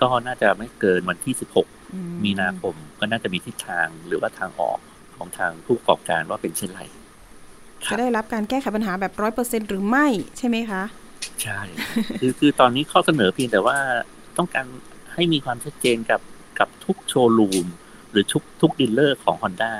[0.00, 4.78] ก็น่าจะไม่เกินวันที่สิบหกอืมีนาคมก็น่าจะมีทิศทางหรือว่าทางออก
[5.16, 6.82] ของทางผู้ประกอบการว่าเป็นเช่นไร
[7.90, 10.06] จะได้รับการแก้ไขปัญหาแบบร้อยเปอร์เซ็นหรือไม่
[10.38, 10.82] ใช่ไหมคะ
[11.42, 11.60] ใช่
[12.20, 13.78] คือคือตอนนี้ข้อเสนอเพียงแต่ว่า
[14.38, 14.66] ต้องการ
[15.14, 16.20] ให้มีความชัดเจนกับ
[16.58, 17.66] กับทุกโชว์รูม
[18.10, 19.72] หรือทุกทุกดีลเลอร์ของ Honda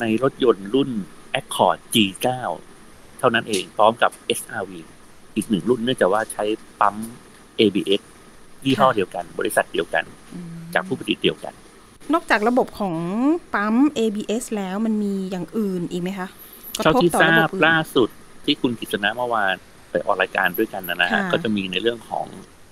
[0.00, 0.90] ในรถยนต์รุ่น
[1.40, 2.28] Accord G9
[3.18, 4.72] เท่านั้นเองพร้อมกับ SRV
[5.36, 6.44] อีกหนึ่งรุ่นเนื่องจากว่าใช้
[6.80, 6.96] ปั๊ม
[7.60, 8.02] ABS
[8.64, 11.52] ยี่ห้อค่ะเดียวกัน บริษัทเดียวกันอืมจากผู้ผลิตเดียวกัน
[12.14, 12.94] นอกจากระบบของ
[13.54, 16.28] ปั๊ม ABS แล้วมันมีอย่างอื่นอีกไหมคะ
[16.78, 18.08] กระเท่าทบที่ต่อทระราบบบอื่นล่าสุด
[18.44, 19.54] ที่คุณกิษณะเมื่อวาน
[19.90, 22.26] ไปออกรายการด้วยกันนะนะฮะค่ะก็จะมีในเรื่องของ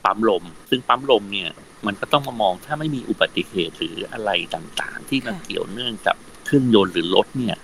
[0.04, 1.50] ปั๊มลม ซึ่งปั๊มลมเนี่ย
[1.86, 6.16] มันก็ต้องมามองถ้าไม่มีอุบัติเหตุหรืออะไรต่างๆ ที่มันเกี่ยวเนื่องกับ
[6.50, 7.56] เครื่องยนต์หรือรถเนี่ย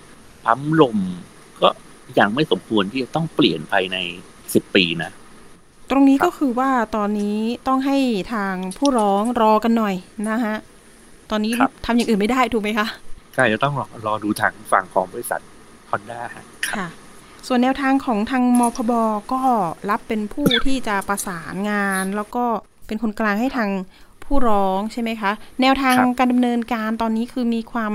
[0.45, 0.99] ปั๊มลม
[1.61, 1.69] ก็
[2.19, 3.97] ยังไม่สมควรที่จะต้องเปลี่ยนภายใน
[4.55, 5.11] สิบปีนะ
[5.91, 7.97] ตรงนี้ก็คือว่าตอนนี้ต้องให้
[8.33, 9.95] ทางผู้ร้องรอกันหน่อย
[10.31, 10.57] นะฮะ
[11.31, 12.87] ตอนนี้ครับทำอย่างอื่นไม่ได้ถูกไหมคะ
[13.35, 15.41] ใช่จะต้องรอรอดูทางฝั่งของบริษัท
[15.91, 16.87] Honda ครับค่ะ
[17.47, 18.93] ส่วนแนวทางของทางมพบ
[19.33, 19.41] ก็
[19.91, 22.45] รับเป็นผู้ที่จะประสานงาน แล้วก็
[22.87, 23.71] เป็นคนกลางให้ทาง
[24.25, 27.93] ผู้ร้องใช่ไหมคะ แนวทางครับการดำเนินการตอนนี้คือมีความ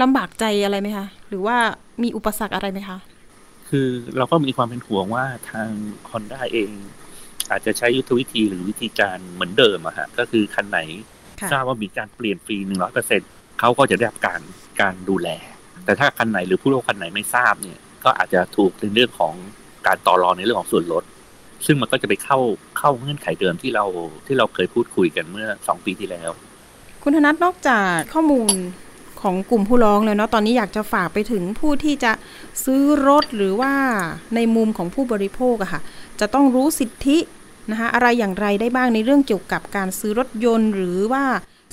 [0.00, 1.56] ลำบากใจอะไรไหมคะ หรือว่า
[2.02, 2.98] มีอุปสรรคอะไรไหมคะ
[3.68, 5.68] คือเราก็มีความเป็นห่วงว่าทาง
[6.10, 6.70] Honda เอง
[7.50, 10.78] อาจจะใช้ยุทธวิธีหรือวิธีการเหมือนเดิมอะฮะ ก็คือคันไหน
[11.40, 13.20] ค่ะทราบว่ามีการเปลี่ยนฟรีหนึ่งร้อยเปอร์เซ็น
[13.60, 14.40] เขาก็จะได้รับการ
[14.80, 15.28] การดูแล
[15.84, 19.34] แต่ถ้าคันไหนหรือผู้ร่วมคันไหนไม่ทราบเนี่ย ก็อาจจะถูกในเรื่องของ
[19.86, 21.04] การต่อรองในเรื่องของส่วนลด
[21.66, 22.38] ซึ่งมันก็จะไปเข้า
[22.78, 23.86] เข้าเงื่อนไขเดิมที่เรา
[24.26, 26.30] ที่เราเคยพูดคุยกันเมื่อสองปีที่แล้ว
[27.02, 28.54] คุณธนัทนอกจากข้อมูล
[29.22, 32.12] ของกลุ่มผู้ร้องแล้วเนาะตอนนี้อยากจะฝากไปถึงผู้ที่จะ
[32.64, 33.72] ซื้อรถหรือว่า
[34.34, 35.80] ในมุมของผู้บริโภคอะค่ะ
[36.20, 37.18] จะต้องรู้สิทธิ
[37.70, 41.24] นะคะอะไรอย่างไรได้บ้างในเรื่องเกี่ยวกับการซื้อรถยนต์ หรือว่า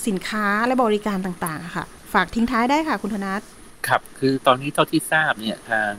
[0.07, 3.41] สินค้าและบริการต่างๆค่ะ ฝากทิ้งท้ายได้ค่ะคุณธนัท
[3.87, 5.93] ครับคือตอนนี้เท่าที่ทราบเนี่ยทาง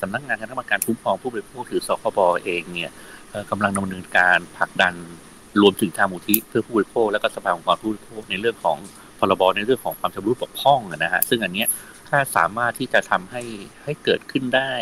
[0.00, 2.90] สำนักงานคณะกรรมการคุ้มครองผู้บริโภคหรือสคบเองเนี่ย
[3.50, 4.94] กำลังดำเนินการผลักดัน
[5.62, 8.78] รวมถึงทางมูลที่เพื่อผู้บริโภคและก็สภาองค์กรผู้บริโภคในเรื่องของ
[9.20, 11.68] พรบในเรื่องของความชำรุดบกพร่องอะนะฮะซึ่งอันเนี้ย
[12.08, 13.42] ถ้าสามารถที่จะทำให้
[13.84, 14.72] ให้เกิดขึ้นได้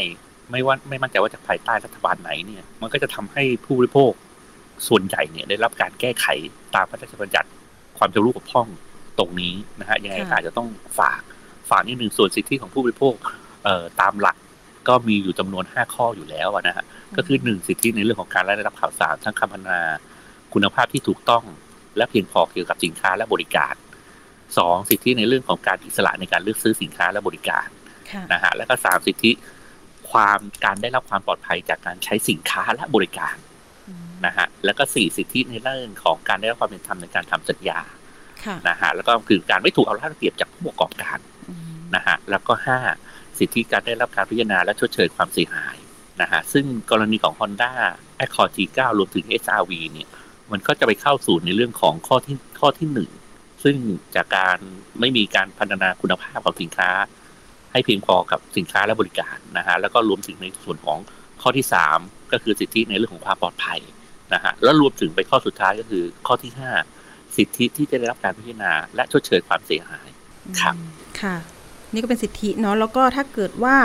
[0.50, 4.12] ไม่ว่าไม่มั่นใจว่าจากภายใต้รัฐบาลไหนเนี่ย มันก็จะทำให้ผู้บริโภค
[4.88, 6.26] ส่วนใหญ่เนี่ยได้รับการแก้ไข
[6.74, 7.48] ตามพระราชบัญญัติ
[7.98, 8.66] ความชำรุดบกพร่อง
[9.18, 11.20] ตรงนี้นะฮะยังไงค่ะอาจจะต้องฝาก
[11.70, 13.14] ฝากนิดหนึ่งส่วนสิทธิของผู้บริโภค
[13.64, 14.36] เอ่อตามหลัก
[14.88, 16.84] ก็มีอยู่จำนวนห้าข้ออยู่แล้วนะฮะ
[17.16, 19.80] ก็คือหนึ่งสิทธิในเรื่องของการได้รับข่าวสารทั้งคำพรรณนา
[20.54, 21.44] คุณภาพที่ถูกต้อง
[21.96, 23.74] และเพียงพอเกี่ยวกับสินค้าและบริการ
[24.58, 27.66] สองสิทธิในเรื่องของการอิสระในการเลือกซื้อสินค้าและบริการ
[28.10, 29.32] ค่ะนะฮะแล้วก็สามสิทธิ
[30.10, 33.36] ความการได้รับความปลอดภัยจากการใช้สินค้าและบริการ
[33.88, 37.78] อืมนะฮะแล้วก็สี่สิทธิในเรื่องของการได้รับความเป็นธรรมในการทำสัญญา
[38.44, 41.60] ค่ะนะฮะแล้วก็คือการไม่ถูกเอารัดเอาเปรียบจากผู้ประกอบการอืม
[41.96, 42.78] นะฮะแล้วก็ห้า
[43.38, 45.76] สิทธิการได้รับการพิจารณาและชดเชยความเสียหาย
[46.22, 47.72] นะฮะซึ่งกรณีของ Honda
[48.24, 50.08] Accord G9 รวมถึง SRV เนี่ย
[50.52, 53.10] มันก็จะไปเข้าสู่ในเรื่องของข้อที่ข้อที่หนึ่ง
[53.62, 53.76] ซึ่ง
[54.16, 54.58] จากการ
[55.00, 56.90] ไม่มีการพัฒนาคุณภาพของสินค้า
[57.72, 60.98] ให้เพียงพอกับสินค้าและบริการนะฮะแล้วก็รวมถึงในส่วนของ
[61.42, 61.98] ข้อที่สาม
[62.32, 63.80] ก็คือสิทธิในเรื่องของความปลอดภัย
[64.34, 66.70] นะฮะแล้วรวมถึงไปข้อสุดท้ายก็คือข้อที่ห้า
[67.36, 70.08] สิทธิที่จะได้รับการพิจารณา และชดเชยความเสียหาย
[70.60, 70.74] ครับ
[71.20, 71.36] ค่ะ
[71.92, 73.76] นี่ก็เป็นสิทธิเนาะแล้วก็ถ้าเกิดว่า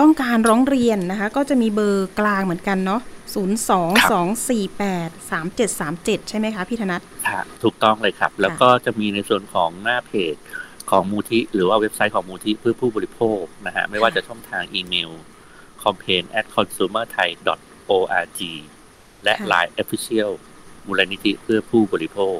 [0.00, 3.00] ต้องการร้องเรียนนะคะ ก็จะมีเบอร์กลางเหมือนกันเนาะ
[3.34, 3.36] 0
[3.68, 3.70] 2
[4.12, 10.34] 2 4 8 3 7 3 7 ใช่ไหมคะพี่ธนัทค่ะถูกต้องเลยครับ แล้วก็จะมีในส่วนของหน้าเพจ
[10.90, 15.10] ของมูลที่หรือว่าเว็บไซต์ของมูลที่เพื่อผู้บริโภคนะฮะ ไม่ว่าจะช่องทางอีเมล
[15.82, 17.28] campaign at consumer thai
[17.96, 18.40] org
[19.24, 20.30] และ Line Official
[20.86, 22.36] มูลนิธิเพื่อผู้บริโภค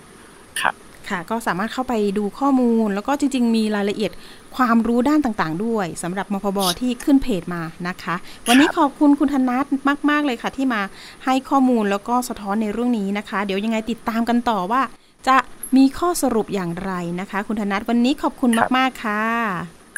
[1.13, 4.13] ครับค่ะ ก็สามารถเข้าไปดูข้อมูล แล้วก็จริง ๆ มีรายละเอียด
[4.57, 8.15] ความรู้ด้านต่างๆ ด้วยสำหรับมพบที่ขึ้นเพจมานะคะ
[8.49, 9.65] วันนี้ขอบคุณคุณธนัท
[10.11, 10.81] มาก ๆ เลยค่ะ ที่มา
[11.25, 14.83] ให้ข้อมูลแล้วก็สะท้อนในเรื่องนี้นะคะ เดี๋ยวยังไงติดตามกันต่อว่า
[15.29, 15.37] จะ
[15.77, 19.23] มีข้อสรุปอย่างไรนะคะ คุณธนัทวันนี้ขอบคุณครับมาก ๆ ค่ะ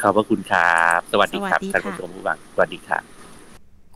[0.00, 3.02] ขอบพระคุณครับ สวัสดีครับสวัสดีท่านค่ะผู้ชมผู้ฟังสวัสดีครับ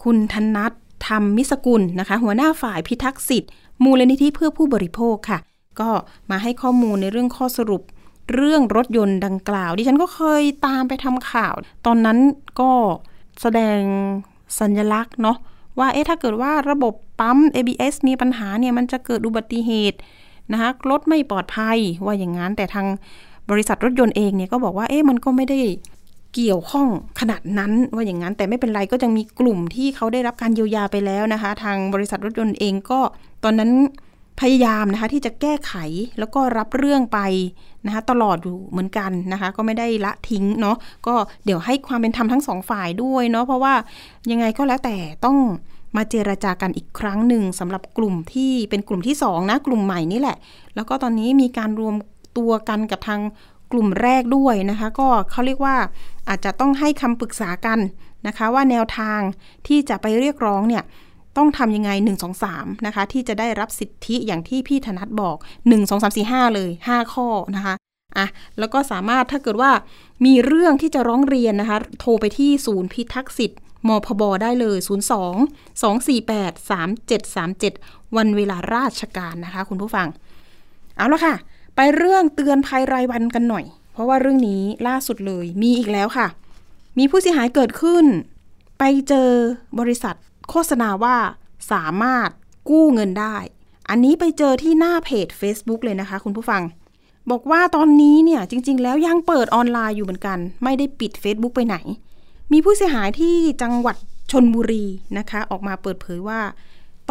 [0.02, 0.72] คุณธนัท
[1.06, 3.50] ธรรมมิสกุลนะคะ หัวหน้าฝ่ายพิทักษ์สิทธิ์
[3.84, 5.38] มูลนิธิเพื่อผู้บริโภคค่ะ
[5.80, 5.90] ก็
[6.30, 7.82] มาให้ข้อมูลในเรื่องข้อสรุป
[8.34, 11.54] เรื่องรถยนต์ดังกล่าว ดิฉันก็เคยตามไปทำข่าว
[11.86, 12.18] ตอนนั้น
[12.60, 12.70] ก็
[13.40, 13.80] แสดง
[14.60, 15.36] สัญลักษณ์เนาะ
[15.78, 19.98] ว่าเอ๊ะถ้าเกิดว่าระบบปั๊ม ABS มีปัญหาเนี่ยมันจะเกิดอุบัติเหตุ
[20.52, 22.86] นะคะรถไม่ปลอดภัยว่าอย่างนั้น แต่ทาง
[23.50, 25.60] บริษัทรถยนต์เองเนี่ยก็บอกว่าเอ๊ะมันก็ไม่ได้
[26.34, 26.88] เกี่ยวข้อง
[27.20, 33.00] ขนาดนั้นว่าอย่างนั้นแต่ไม่เป็นไรก็ยังมีกลุ่มที่เขาได้รับการเยียวยาไปแล้วนะคะ ทางบริษัทรถยนต์เองก็
[33.44, 33.70] ตอนนั้น
[34.40, 35.74] พยายามนะคะที่จะแก้ไข
[36.18, 37.18] แล้วก็รับเรื่องไป
[37.86, 43.74] นะคะตลอดอยู่เหมือนกันนะคะก็ไม่ได้ละทิ้งเนาะก็เดี๋ยวให้ความเป็นธรรมทั้งสองฝ่ายด้วยเนาะเพราะว่า
[44.30, 45.36] ยังไงก็แล้วแต่ต้อง
[45.96, 50.36] มาเจรจากันอีกครั้งหนึ่งสำหรับกลุ่มที่เป็นกลุ่มที่สองนะกลุ่มใหม่นี่แหละ
[50.74, 51.94] แล้วก็ตอนนี้มีการรวม
[52.38, 53.20] ตัวกันกับทาง
[53.72, 55.76] กลุ่มแรกด้วยนะคะ ก็เขาเรียกว่า
[56.28, 57.78] อาจจะต้องให้คำปรึกษากัน
[58.26, 59.20] นะคะ ว่าแนวทาง
[59.66, 60.82] ที่จะไปเรียกร้องเนี่ย
[61.36, 67.74] ต้องทำยังไง 1 2 3 นะคะ ที่จะได้รับสิทธิอย่างที่พี่ธนัทบอก 1 2 3 4 5 เลย 5 ข้อนะคะ
[68.18, 68.26] อะ
[68.58, 69.70] แล้วก็สามารถถ้าเกิดว่า
[70.24, 80.08] มีเรื่องที่จะร้องเรียนนะคะ โทรไปที่ศูนย์พิทักษ์สิทธิ์มพบได้เลย 02 248 3737 วันเวลาราชการนะคะ คุณผู้ฟัง
[80.96, 81.34] เอาละค่ะ
[81.76, 86.26] ไปเรื่องเตือนภัยรายวันกันหน่อย เพราะว่าเรื่องนี้ล่าสุดเลยมีอีกแล้วค่ะ
[86.98, 88.04] มีผู้เสียหายเกิดขึ้น
[88.78, 89.30] ไปเจอ
[89.78, 90.16] บริษัท
[90.48, 91.16] โฆษณาว่า
[91.72, 92.28] สามารถ
[92.70, 93.36] กู้เงินได้
[93.88, 96.62] อันนี้ไปเจอที่หน้าเพจ Facebook เลยนะคะ คุณผู้ฟัง
[97.30, 101.76] บอกว่าตอนนี้เนี่ยจริง ๆ แล้วยังเปิดออนไลน์อยู่เหมือนกัน ไม่ได้ปิด Facebook ไปไหน
[102.52, 103.96] มีผู้เสียหายที่จังหวัด
[104.30, 104.84] ชนบุรี
[105.18, 106.40] นะคะ ออกมาเปิดเผยว่า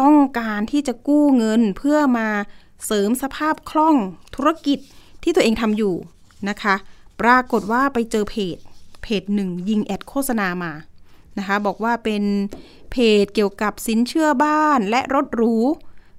[0.00, 2.28] ต้องการที่จะกู้เงินเพื่อมา
[2.86, 3.96] เสริมสภาพคล่อง
[4.34, 4.78] ธุรกิจ
[5.22, 5.94] ที่ตัวเองทำอยู่
[6.48, 6.74] นะคะ
[7.20, 8.56] ปรากฏว่าไปเจอเพจ
[9.02, 10.72] เพจหนึ่งยิงแอดโฆษณามา
[11.38, 12.22] นะคะ บอกว่าเป็น
[12.90, 15.54] เพจเกี่ยวกับสินเชื่อบ้านและรถหรู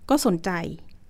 [0.10, 0.50] ก็สนใจ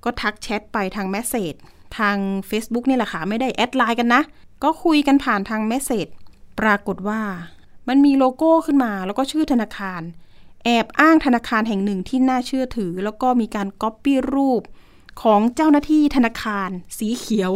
[0.03, 1.53] ก็ทักแชทไปทาง message
[1.97, 2.17] ทาง
[2.49, 4.21] Facebook นี่แหละค่ะ ไม่ได้แอดไลน์กันนะ
[4.63, 6.07] ก็คุยกันผ่านทาง message
[6.59, 7.21] ปรากฏว่า
[7.87, 10.01] มันมีโลโก้ขึ้นมาแล้วก็ชื่อธนาคาร
[10.63, 14.61] แอบอ้างธนาคารแห่งหนึ่งที่น่าเชื่อถือ แล้วก็มีการก๊อปปี้รูป
[15.21, 17.51] ของเจ้าหน้าที่ธนาคาร สีเขียว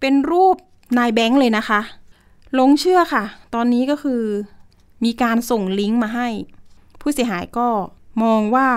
[0.00, 0.56] เป็นรูป
[0.98, 1.80] นายแบงค์เลยนะคะ
[2.54, 4.22] หลงเชื่อค่ะ ตอนนี้ก็คือ
[5.04, 6.28] มีการส่งลิงก์มาให้
[7.00, 7.68] ผู้เสียหายก็
[8.22, 8.68] มองว่า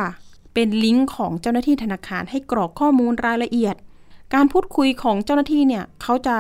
[0.53, 3.75] เป็นลิงก์ของเจ้าหน้าที่ธนาคารให้กรอกข้อมูลรายละเอียด
[4.33, 6.37] การพูดคุยของเจ้าหน้าที่เนี่ยเขาจะ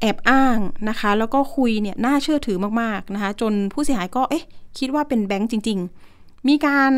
[0.00, 4.44] แอบอ้างนะคะ แล้วก็คุยเนี่ยน่าเชื่อถือมากๆนะคะ จนผู้เสียหายก็เอ๊ะ
[4.78, 5.78] คิดว่าเป็นแบงค์จริง
[6.12, 6.92] ๆ มีการ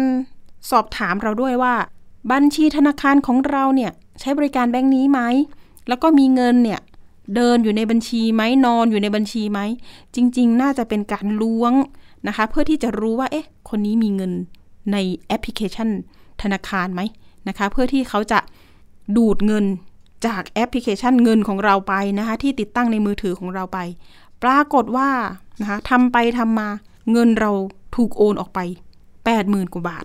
[0.70, 1.74] สอบถามเราด้วยว่า
[2.32, 3.90] บัญชีธนาคารของเราเนี่ย
[4.20, 5.20] ใช้บริการแบงค์นี้ไหม
[5.88, 6.80] แล้วก็มีเงินเนี่ย
[7.34, 9.60] เดินอยู่ในบัญชีไหมนอนอยู่ในบัญชีไหม
[10.14, 11.72] จริง ๆ น่าจะเป็นการล้วง
[12.26, 14.32] นะคะ เพื่อที่จะรู้ว่า เอ๊ะ คนนี้มีเงิน
[14.92, 15.88] ในแอปพลิเคชัน
[16.42, 17.00] ธนาคารไหม
[17.48, 18.40] นะคะ เพื่อที่เขาจะ
[19.16, 19.64] ดูดเงิน
[20.26, 23.78] จากแอปพลิเคชันเงินของเราไปนะคะ ที่ติดตั้งในมือถือของเราไป
[24.42, 25.10] ปรากฏว่า
[25.60, 26.68] นะคะทำไปทำมา
[27.12, 27.50] เงินเรา
[27.96, 28.58] ถูกโอนออกไป
[29.16, 30.04] 80,000กว่าบาท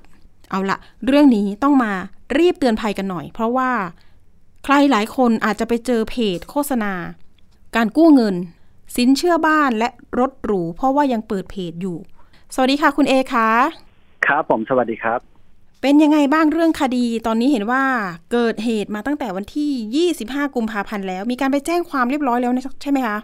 [0.50, 1.92] เอาละเรื่องนี้ต้องมา
[2.38, 3.72] รีบเตือนภัยกันหน่อย เพราะว่า
[4.68, 6.94] ใครหลายคนอาจจะไปเจอเพจโฆษณา
[7.76, 8.36] การกู้เงิน
[8.96, 11.98] สินเชื่อบ้านและรถหรู เพราะว่ายังเปิดเพจอยู่
[12.54, 13.50] สวัสดีค่ะคุณเอคะ
[14.28, 15.20] ครับผมสวัสดีครับ
[15.82, 17.84] เป็นยังไงบ้างเรื่องคดีตอนนี้เห็นว่า
[18.32, 23.18] เกิดเหตุมาตั้งแต่วันที่ 25 กุมภาพันธ์แล้ว มีการไปแจ้งความเรียบร้อยแล้วนะใช่ไหมคะ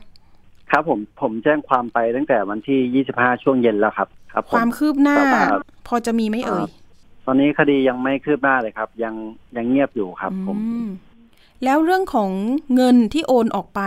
[0.72, 5.46] ครับผมผมแจ้งความไปตั้งแต่วันที่ 25 ช่วงเย็นแล้วครับ ครับผความคืบหน้าแต่ว่า
[5.88, 6.66] พอจะมีไหมเอ่ย
[7.26, 9.16] ตอนนี้คดียังไม่คืบหน้าเลยครับ ยัง
[9.58, 10.90] ยังเงียบอยู่ครับ ผมอืม
[11.66, 12.30] แล้วเรื่องของ
[12.76, 13.80] เงินที่โอนออกไป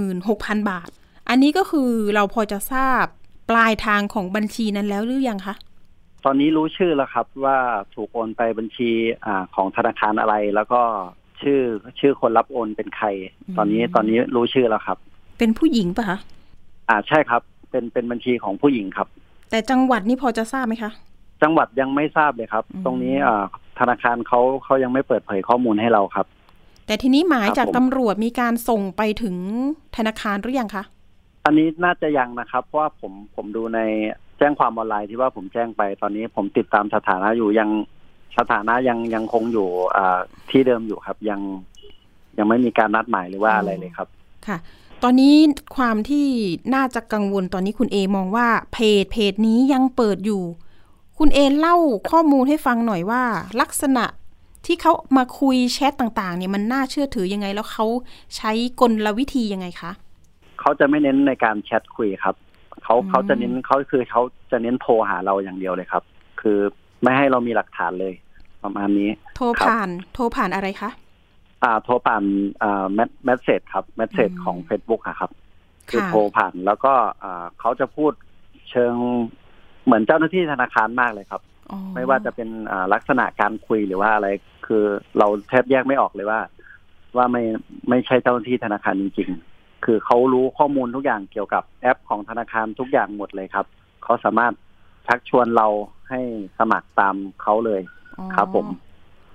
[0.00, 0.88] 86,000 บาท
[1.28, 3.04] อันนี้ก็คือเราพอจะทราบ
[3.50, 5.54] ปลายทางของบัญชีนั้นแล้วหรือยังคะ
[6.24, 7.58] ตอนนี้รู้ชื่อแล้วครับว่า
[7.94, 8.90] ถูกโอนไปบัญชี
[9.24, 10.80] อ่าของธนาคารอะไร แล้วก็
[11.42, 11.60] ชื่อ
[12.00, 13.06] ชื่อคนรับโอนเป็นใคร
[13.56, 14.98] ตอนนี้อืมตอนนี้รู้ชื่อแล้วครับ
[15.38, 16.18] เป็นผู้หญิงปะคะ
[16.88, 19.08] อ่าใช่ครับ เป็นเป็นบัญชีของผู้หญิงครับ
[19.50, 20.90] แต่จังหวัดนี่พอจะทราบไหมคะ
[21.42, 23.44] จังหวัดยังไม่ทราบเลยครับอืมตรงนี้อ่า
[23.78, 26.26] ธนาคารเขาเขายังไม่เปิดเผยข้อมูลให้เราครับ
[26.92, 29.36] แต่ทีนี้หมายครับจากผมตำรวจมีการส่งไปถึง
[29.96, 30.84] ธนาคารหรือยังคะ
[31.46, 33.80] อันนี้น่าจะยังนะครับ เพราะว่าผมผมดูใน
[34.38, 37.70] แจ้งความออนไลน์ที่ว่าผมแจ้งไปตอนนี้ผมติดตามสถานะอยู่ยัง
[38.38, 40.18] สถานะยังยังคงอยู่อ่า
[40.50, 41.40] ที่เดิมอยู่ครับยัง
[42.38, 44.08] ยังไม่มีการนัดหมายหรือว่าอะไรเลยครับ
[44.46, 44.56] ค่ะ
[45.02, 45.34] ตอนนี้
[45.76, 46.26] ความที่
[46.74, 50.42] น่าจะกังวลตอนนี้คุณเอมองว่าเพจเพจนี้ยังเปิดอยู่
[51.18, 51.76] คุณเอเล่า
[52.10, 53.22] ข้อมูลให้ฟังหน่อยว่า
[53.60, 54.04] ลักษณะ
[54.66, 57.86] ที่เขามาคุยแชทต่างๆ เนี่ยมันน่าเชื่อถือยังไง แล้วเขา
[58.36, 59.92] ใช้กลวิธียังไงคะ
[60.60, 62.34] เขาจะไม่เน้นในการแชทคุยครับ
[62.84, 66.02] เขาอืมเขาจะเน้นเขาคือเขาจะเน้นโทรหาเราอย่างเดียวเลยครับ
[66.40, 66.58] คือ
[67.02, 68.14] ไม่ให้เรามีหลักฐานเลย
[68.62, 70.90] ประมาณนี้ โทรครับผ่านโทรผ่านอะไรคะ
[71.62, 72.24] อ่าโทรผ่าน
[72.62, 75.30] อ่า mess message ครับ message อืมของ Facebook อะครับ
[75.90, 78.12] คือค่ะโทรผ่านแล้วก็อ่าเขาจะพูด
[78.70, 78.94] เชิง
[79.84, 81.51] เหมือนเจ้าหน้าที่ธนาคารมากเลยครับอ๋อ
[81.94, 84.28] ไม่ว่าจะเป็นอ่าลักษณะการคุยหรือว่าอะไร
[84.66, 84.84] คือ
[85.18, 86.40] เราแทบแยกไม่ออกเลยว่า
[87.16, 87.42] ว่าไม่
[87.88, 93.66] ไม่ใช่เจ้าหน้าที่ธนาคารจริงๆ คือเขารู้ข้อมูลทุกอย่างเกี่ยวกับแอปของธนาคารทุกอย่างหมดเลยครับ
[94.04, 94.52] เขาสามารถ
[95.06, 95.66] ชักชวนเรา
[96.08, 96.20] ให้
[96.58, 97.82] สมัครตามเขาเลย
[98.18, 98.66] อ๋อครับผม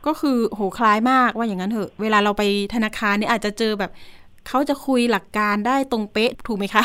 [0.06, 2.44] ก็คือโหคล้ายมากว่าอย่างนั้นเถอะ เวลาเราไป
[2.76, 3.92] ธนาคารเนี่ยอาจจะเจอแบบ
[4.48, 6.84] เขาจะคุยหลักการได้ตรงเป๊ะถูกไหมคะ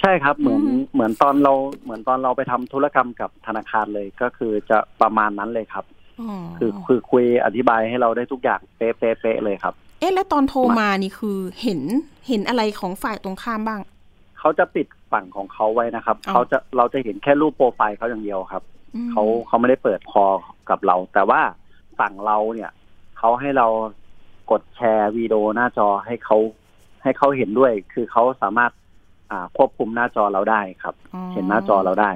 [0.00, 5.84] ใช่ครับเหมือนอืมเหมือนตอนเราเหมือนตอนเราไปทำธุรกรรมกับธนาคารเลยก็คือจะประมาณนั้นเลยครับ
[6.20, 11.80] อ๋อคือคือคุยอธิบายให้เราได้ทุกอย่างเป๊ะเป๊ะเป๊ะเลยครับ เอ๊ะแล้วตอนโทรมานี่คือเห็น
[12.28, 13.80] เห็นอะไรของฝ่ายตรงข้ามบ้าง
[14.38, 18.62] เขาจะปิดฝั่งของเขาไว้นะครับอ๋อเขาจะเราจะเห็นแค่รูปโปรไฟล์เขาอย่างเดียวครับ
[18.94, 20.24] อืมเขาเขาไม่ได้เปิดคอ
[20.70, 21.40] กับเรา แต่ว่า
[21.98, 22.70] ฝั่งเราเนี่ย
[23.18, 23.66] เขาให้เรา
[24.50, 26.36] กดแชร์วีดีโอหน้าจอให้เขา
[27.02, 28.89] ให้เขาเห็นด้วย คือเขาสามารถอ่า
[29.56, 32.12] ควบคุมหน้าจอเราได้ครับอ๋อเห็นหน้าจอเราได้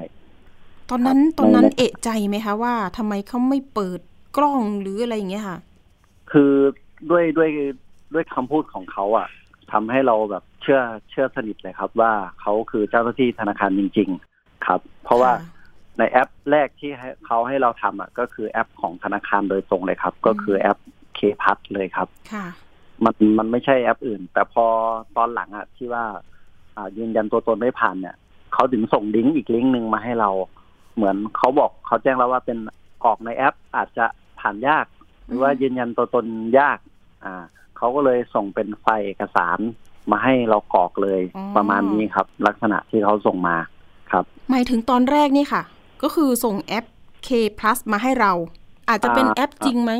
[0.89, 3.99] ตอนนั้นครับตอนนั้นในเอะใจไหมคะว่าทำไมเขาไม่เปิด
[4.37, 5.57] กล้องหรืออะไรอย่างเงี้ยค่ะ
[6.31, 6.51] คือ
[7.09, 7.49] ด้วยด้วย
[8.13, 9.27] ด้วยคำพูดของเขาอะ
[9.71, 15.55] ทำให้เราแบบเชื่อเชื่อสนิทเลยครับ ว่าเขาคือเจ้าหน้าที่ธนาคารจริง ๆ ครับ เพราะว่าค่ะ
[15.99, 20.77] ในแอปแรกที่ให้เขาให้เราทำอะ ก็คือแอปของธนาคารโดยตรงเลยครับ ก็คือแอป
[21.15, 22.45] เคพัทเลยครับ ค่ะ
[23.03, 24.65] มันมันไม่ใช่แอปอื่น แต่พอ
[25.17, 26.19] ตอนหลังอะที่ว่าอ่า
[26.97, 28.15] ยืนยันตัวตนไม่ผ่านเนี่ย
[28.53, 30.29] เขาถึงส่งลิงก์อีกลิงก์หนึ่งมาให้เรา
[30.95, 32.57] เหมือนเขาบอกเขาแจ้งเราว่าเป็น
[33.03, 34.05] กรอกในแอป อาจจะ
[34.39, 34.85] ผ่านยาก
[35.25, 36.25] หรือว่ายืนยันตัวตน
[36.59, 36.77] ยาก
[37.23, 37.43] อ่า
[37.77, 39.59] เขาก็เลยส่งเป็นไฟล์เอกสาร
[40.11, 43.57] มาให้เรากรอกเลยอ๋อประมาณนี้ครับ ลักษณะที่เขาส่งมา
[44.11, 45.63] ครับ หมายถึงตอนแรกนี่ค่ะ
[46.03, 46.85] ก็คือส่งแอป
[47.27, 48.31] K plus มาให้เรา
[48.89, 49.91] อาจจะเป็นอ่าแอปจริงไหม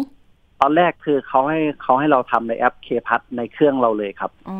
[0.61, 4.57] ตอนแรกคือเขาให้เขาให้เราทำในแอปเคพัทในเครื่องเราเลยครับ อ๋อ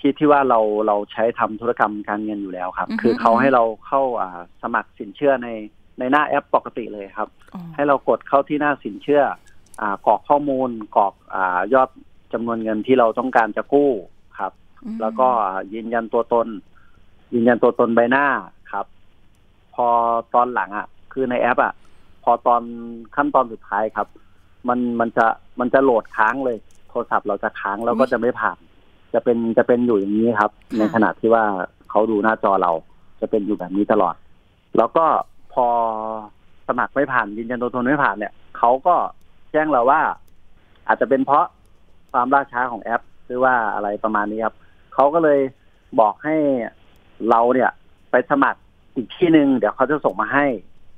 [0.00, 5.48] ที่ที่ว่าเราเราใช้ทำธุรกรรมการเงินอยู่แล้วครับอือฮึคือเขาให้เราเข้าอ่าสมัครสินเชื่อใน
[5.98, 9.22] ในหน้าแอปปกติเลยครับอ๋อให้เรากดเข้าที่หน้าสินเชื่อ
[9.80, 11.88] อ่ากรอกข้อมูลกรอกอ่ายอด
[12.32, 13.90] จำนวนเงินที่เราต้องการจะกู้
[14.38, 14.52] ครับ
[14.84, 15.28] อืมแล้วก็
[15.72, 16.48] ยืนยันตัวตน
[17.34, 18.26] ยืนยันตัวตนใบหน้า
[18.72, 18.86] ครับ
[19.74, 19.86] พอ
[20.34, 21.72] ตอนหลังอะ คือในแอปอะ
[22.24, 22.62] พอตอน
[23.16, 24.08] ขั้นตอนสุดท้ายครับ
[24.68, 25.26] มันมันจะ
[25.60, 26.56] มันจะโหลดค้างเลย
[26.88, 28.58] โทรศัพท์เราจะค้างแล้วก็จะไม่ผ่าน
[29.16, 31.44] จะเป็นจะเป็นอยู่อย่างนี้ครับ ในขณะที่ว่า
[31.90, 32.72] เขาดูหน้าจอเรา
[33.20, 34.14] จะเป็นอยู่แบบนี้ตลอด
[34.76, 35.06] แล้วก็
[35.52, 35.66] พอ
[36.68, 38.94] สมัครไม่ผ่านยืนยันตัวตนไม่ผ่านเนี่ยเขาก็
[39.52, 40.00] แจ้งเราว่า
[40.86, 41.46] อาจจะเป็นเพราะ
[42.12, 44.56] ความล่าช้าของแอป หรือว่าอะไรประมาณนี้ครับ
[44.94, 45.40] เขาก็เลย
[46.00, 46.36] บอกให้
[47.30, 47.70] เราเนี่ย
[48.10, 48.60] ไปสมัคร
[48.96, 50.46] อีกที่หนึ่งเดี๋ยวเขาจะส่งมาให้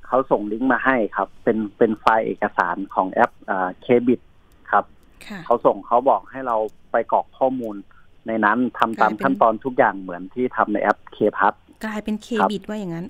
[0.07, 4.19] เขาส่งลิงก์มาให้ครับ เป็นเป็นไฟล์เอกสารของแอปอ่าเคบิต
[4.71, 4.85] ครับ
[5.27, 6.57] ค่ะเขาส่งเขาบอกให้เรา
[6.91, 7.75] ไปกรอกข้อมูล
[8.27, 11.53] ในนั้นทำตามกลายเป็นขั้นตอนทุกอย่างเหมือนที่ทำในแอปเคพัท
[11.85, 13.05] กลายเป็นเคครับบิตว่าอย่างนั้น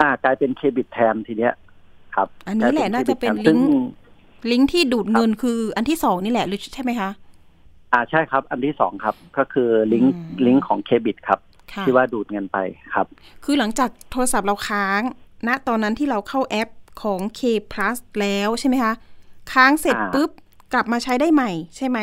[0.00, 1.52] อ่ากลายเป็นเคบิตแทนทีเนี้ย
[2.14, 7.10] ครับ อันนี้แหละกยน่าจะเป็นคบิตแทลิงก์ซึ่ลิงก์ที่ดูดเงินคืออันที่สองนี่แหละหรือใช่ไหมคะ
[7.92, 11.40] อ่าใช่ครับ อันที่สองครับ ก็คือลิงก์อืมลิงก์ของเคบิตครับ
[11.72, 12.58] ค่ะที่ว่าดูดเงินไป
[12.94, 13.06] ครับ
[13.44, 15.00] คือหลังจากโทรศัพท์เราค้าง
[15.48, 16.68] ณตอนนั้นที่เราเข้าแอป
[17.02, 17.40] ของ K
[17.72, 18.92] Plus แล้วใช่ไหมคะ
[19.52, 20.30] ค้างเสร็จอ่าปุ๊บ
[20.72, 21.98] กลับมาใช้ได้ใหม่ใช่ไหม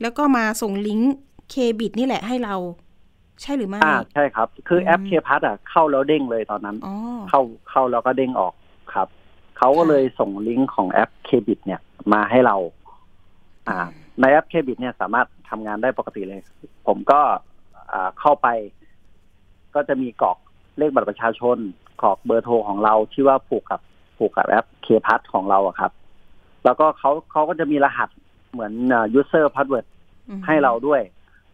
[0.00, 1.12] แล้วก็มาส่งลิงก์
[1.52, 2.54] K Bit นี่แหละให้เรา
[3.42, 6.94] ใช่หรือไม่อ่าใช่ครับ คือแอปอืมเคพัทอะเข้าแล้วเด้งเลยตอนนั้นอ๋อ
[7.28, 8.54] เข้าเข้าแล้วก็เด้งออก
[8.94, 9.08] ครับ
[9.58, 11.80] เขาก็ค่ะเลยส่งลิงก์ของแอป K Bit เนี่ย
[12.12, 12.56] มาให้เรา
[13.68, 13.78] อ่า
[14.20, 16.40] ในแอป K Bit เนี่ยสามารถทำงานได้ปกติเลย
[16.86, 17.20] ผมก็
[17.92, 18.48] อ่าเข้าไป
[19.74, 20.38] ก็จะมีกรอก
[20.78, 21.56] เลขบัตรประชาชน
[22.02, 23.80] กรอกเบอร์โทรของเราที่ว่าผูกกับ
[24.18, 25.92] ผูกกับแอป K Plus ของเราอะครับ
[26.64, 28.08] แล้วก็เขาเขาก็จะมีรหัส
[28.52, 29.86] เหมือนอ่า user password
[30.28, 31.00] อืมให้เราด้วย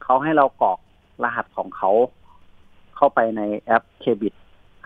[0.04, 0.78] เขาให้เรากรอก
[1.24, 1.90] รหัสของเขา
[2.96, 4.34] เข้าไปในแอป K Bit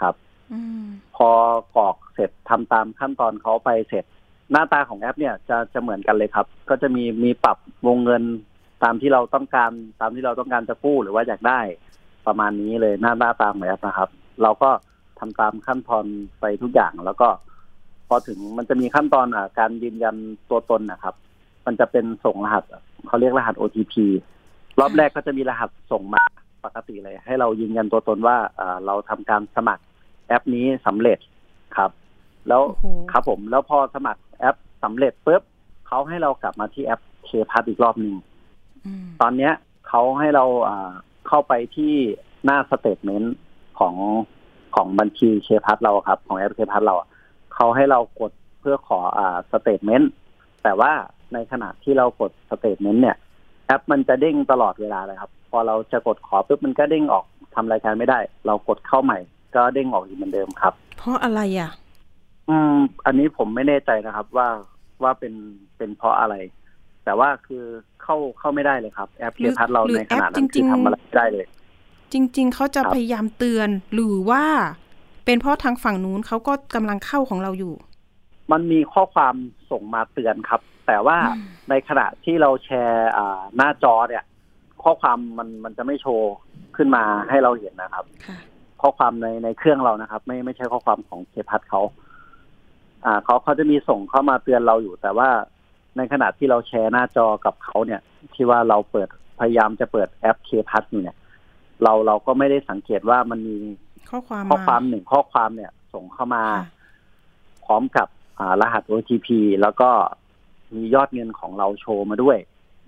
[0.00, 0.14] ครับ
[0.52, 1.28] อืมพอ
[1.76, 4.04] กรอกเสร็จทำตามขั้นตอนเขาไปเสร็จ
[4.52, 8.22] หน้าตาของแอป เนี่ยจะจะเหมือนกันเลยครับ ก็จะมีมีปรับวงเงิน
[8.84, 11.60] ตามที่เราต้องการตามที่เราต้องการจะกู้หรือว่าอยากได้
[12.26, 14.10] ประมาณนี้เลยหน้าหน้าตาของแอปนะครับ
[14.42, 14.70] เราก็
[15.18, 16.04] ทำตามขั้นตอน
[16.40, 17.28] ไปทุกอย่างแล้วก็
[18.08, 20.16] พอถึงมันจะมีขั้นตอนอะการยืนยัน
[20.50, 21.14] ตัวตนนะครับ
[21.66, 22.64] มันจะเป็นส่งรหัส
[23.06, 23.94] เขาเรียกรหัส OTP
[24.80, 26.22] รอบแรกก็จะมีรหัสส่งมา
[26.64, 29.82] ปกติเลย ให้เรายืนยันตัวตนว่าอ่าเราทำการสมัคร
[30.28, 31.18] แอปนี้สำเร็จ
[31.76, 31.90] ครับ
[32.48, 35.42] แล้วโอ้โหครับผม แล้วพอสมัครแอปสำเร็จปุ๊บ
[35.86, 38.14] เขาให้เรากลับมาที่แอปเคพัทอีกรอบหนึ่ง
[38.86, 39.52] อืมตอนเนี้ย
[39.88, 40.92] เขาให้เราอ่า
[41.28, 41.92] เข้าไปที่
[42.44, 43.34] หน้า statement
[43.78, 43.94] ของ
[44.76, 47.08] ของบัญชี K Plus เราครับ ของแอป K Plus เราอะ
[47.54, 50.10] เขาให้เรากดเพื่อขออ่า statement
[50.62, 50.92] แต่ว่า
[51.32, 53.16] ในขณะที่เรากด statement เนี่ย
[53.68, 59.18] แอปมันจะเด้งตลอดเวลาเลยครับ พอเราจะกดขอปุ๊บมันก็เด้งออกทำรายการไม่ได้ เรากดเข้าใหม่
[59.54, 61.70] ก็เด้งออกอีกเหมือนเดิมครับ เพราะอะไรอะ
[62.48, 62.76] อืม
[63.06, 64.48] อันนี้ผมไม่แน่ใจนะครับ ว่า
[65.02, 65.34] ว่าเป็น
[65.76, 66.34] เป็นเพราะอะไร
[67.04, 67.64] แต่ว่าคือ
[68.02, 71.46] เข้าเข้าไม่ได้เลยครับแอปหรืเคอพัทเราหรือในขณะแอปนั้นจริคืองๆทำอะไรไม่ได้เลย
[72.12, 74.44] จริง ๆเขาจะครับพยายามเตือนหรือว่า
[75.24, 77.74] เป็นเพราะทางฝั่งนู้นเขาก็กำลังเข้าของเราอยู่
[78.52, 79.34] มันมีข้อความ
[79.70, 84.24] ส่งมาเตือนครับ แต่ว่าอืมในขณะที่เราแชร์อ่าหน้าจอเนี่ย
[84.82, 86.32] ข้อความมันมันจะไม่โชว์
[86.76, 88.38] ขึ้นมาให้เราเห็นนะครับค่ะ
[88.82, 91.82] ข้อความในในเครื่องเรานะครับ ไม่ไม่ใช่ข้อความของเคพัทเขา
[93.04, 95.28] อ่าเขาเขาจะมีส่งเข้ามาเตือนเราอยู่ แต่ว่า
[95.96, 98.00] ในขณะที่เราแชร์หน้าจอกับเขาเนี่ย
[98.34, 99.08] ที่ว่าเราเปิด
[99.40, 101.16] พยายามจะเปิดแอป K Plus อยู่เนี่ย
[101.82, 103.56] เราเราก็ไม่ได้สังเกตว่ามันมี
[104.10, 106.66] ข้อความข้อความหนึ่งข้อความเนี่ย ส่งเข้ามาค่ะ
[107.64, 109.28] พร้อมกับอ่ารหัส OTP
[109.62, 109.90] แล้วก็
[110.74, 112.38] มียอดเงินของเราโชว์มาด้วย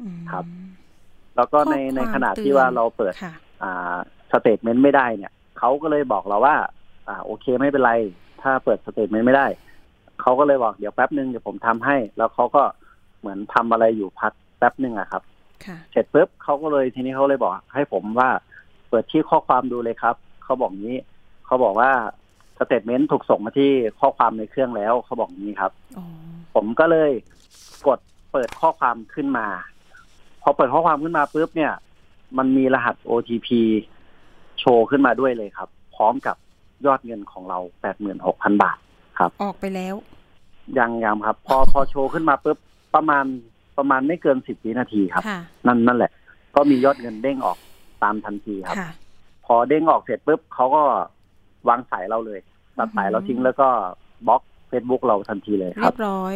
[0.01, 0.45] อืมครับ
[1.37, 3.97] แล้วก็ในข้อความในขณะที่ว่าเราเปิดค่ะอ่า
[4.33, 6.57] statement ไม่ได้เนี่ยเขาก็เลยบอกเราว่า
[7.09, 7.93] อ่า โอเคไม่เป็นไร
[8.43, 9.47] ถ้าเปิด statement ไม่ได้
[10.21, 12.62] เขาก็เลยบอกเดี๋ยวแป๊บนึงเดี๋ยวผมทำให้ แล้วเขาก็
[13.21, 15.23] เหมือนทำอะไรอยู่พักแป๊บนึงอะครับ
[15.64, 18.31] ค่ะเสร็จปุ๊บเขาก็เลยทีนี้เขาเลยบอก ให้ผมว่า
[18.88, 20.99] เปิดที่ข้อความดูเลยครับเขาบอกงี้
[21.47, 21.90] เขาบอกว่า
[22.59, 26.07] statement ถูกส่งมาที่ข้อความในเครื่องแล้วเขาบอกงี้ครับอ๋อ
[26.55, 27.11] ผมก็เลย
[27.87, 27.99] กด
[28.33, 29.47] เปิดข้อความขึ้นมา
[30.43, 31.73] พอเปิดข้อความขึ้นมาปุ๊บเนี่ย
[32.38, 33.49] มันมีรหัส OTP
[34.59, 36.37] โชว์ขึ้นมาด้วยเลยครับ พร้อมกับ
[36.87, 37.59] ยอดเงินของเรา
[38.11, 38.79] 86,000บาท
[39.43, 39.95] ออกไปแล้ว
[40.79, 42.59] ยังยังครับ พอพอโชว์ขึ้นมาปุ๊บ
[42.95, 43.25] ประมาณ
[43.79, 46.11] ประมาณไม่เกิน10วินาทีครับค่ะนั่นนั่นแหละ
[46.57, 47.59] ก็มียอดเงินเด้งออก
[48.03, 48.90] ตามทันทีครับค่ะ
[49.47, 50.83] พอเด้งออกเสร็จปุ๊บเขาก็
[51.69, 52.40] วางสายเราเลย
[52.79, 53.69] ตัดสายเราทิ้งแล้วก็
[54.27, 56.35] บล็อก Facebook เราทันทีเลยคเรีรัยบบร้อย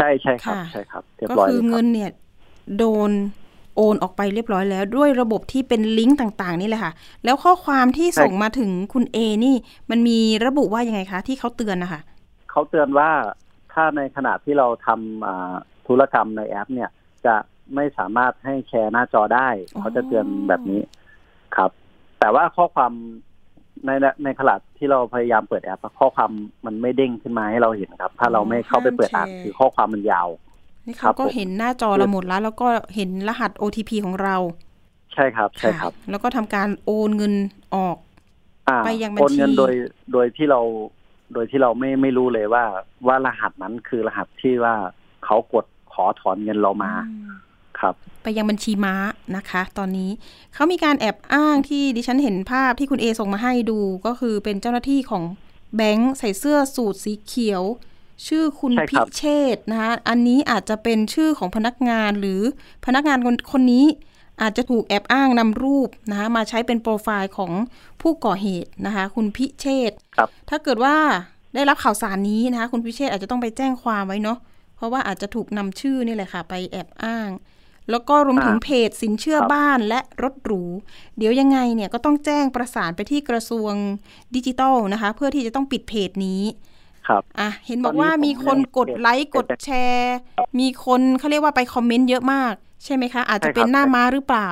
[0.00, 2.10] ใช่ใช่ครับค่ะใช่ครับเรียบก็ร้อยคืเลอยคเงิรับนเนี่ย
[2.78, 3.10] โดน
[3.76, 6.92] โอนออกไปเรียบร้อยแล้วด้วยระบบที่เป็นลิงก์ต่างๆ นี่แหละค่ะ
[7.24, 9.56] แล้วข้อความที่ส่งมาถึงคุณเอนี่
[9.90, 12.00] มันมีระบุว่ายังไงคะ ที่เขาเตือนนะคะ
[12.50, 13.10] เขาเตือนว่า
[13.72, 15.54] ถ้าในขณะที่เราทำอ่า
[15.86, 16.90] ธุรกรรมในแอป เนี่ย
[17.26, 17.34] จะ
[17.74, 20.80] ไม่สามารถให้แชร์หน้าจอได้อ๋อเขาจะเตือนแบบนี้
[21.56, 21.70] ครับ
[22.20, 22.92] แต่ว่าข้อความ
[23.86, 23.90] ใน
[24.24, 26.30] ในขณะที่เราพยายามเปิดแอปอะข้อความ
[26.66, 30.28] มันไม่เด้งขึ้นมาให้เราเห็นครับ ถ้าเราไม่เข้าไปเปิดอ่านคือข้อความมันยาว
[30.86, 34.36] นี่ครัเขาบก็ผมเห็นหน้าจอเราหมดแล้ว แล้วก็เห็นรหัส OTP ของเรา
[35.14, 37.34] ใช่ครับ ใช่ครับะแล้วก็ทำการโอนเงิน
[37.74, 37.96] ออก
[38.68, 39.72] อ่าไปยังบัญชีโอนเงินโดย
[40.12, 40.60] โดยที่เรา
[41.34, 42.64] โดยที่เราไม่ไม่รู้เลยว่า
[43.06, 44.74] ว่ารหัสนั้นคือรหัสที่ว่า
[45.24, 47.40] เขากดขอถอนเงินเรามาอืมครับ
[48.22, 48.94] ไปยังบัญชีม้า
[49.36, 50.10] นะคะ ตอนนี้
[50.54, 55.24] เขามีการแอบอ้างที่ดิฉันเห็นภาพที่คุณเอส่งมาให้ดูก็คือเป็นเจ้าหน้าที่ของ
[55.76, 57.62] แบงค์ใส่เสื้อสูทสีเขียว
[58.26, 59.22] ชื่อคุณใช่พิครับเช
[59.54, 62.40] ษฐ์นะคะอันนี้อาจจะเป็นชื่อของพนักงานหรือ
[62.86, 63.86] พนักงานคนคนนี้
[64.42, 67.52] อาจจะถูกแอบอ้างนำรูปนะคะมาใช้เป็นโปรไฟล์ของ
[68.02, 70.96] ผู้ก่อเหตุนะคะคุณพิเชษครับ ถ้าเกิดว่า
[71.54, 74.38] ได้รับข่าวสารนี้นะคะคุณพิเชษอาจจะต้องไปแจ้งความไว้เนาะ
[74.76, 77.28] เพราะว่าอาจจะถูกนำชื่อนี่แหละค่ะ ไปแอบอ้าง
[77.90, 80.62] แล้วก็รวมถึงเพจสินเชื่อครับบ้านและรถหรู
[81.18, 83.72] เดี๋ยวยังไงเนี่ยก็ต้องแจ้งประสานไปที่กระทรวง
[84.34, 86.42] ดิจิทัลนะคะ เพื่อที่จะต้องปิดเพจนี้
[87.08, 90.16] ครับอะเห็นบอกตอนนี้ว่ามีคนผมยังกดไลค์เก็บกดแชร์
[90.60, 92.54] มีคนเขาเรียกว่าไปคอมเมนต์เยอะมาก
[92.84, 94.48] ใช่ไหมคะ อาจจะใช่ครับเป็นหน้าม้าหรือเปล่า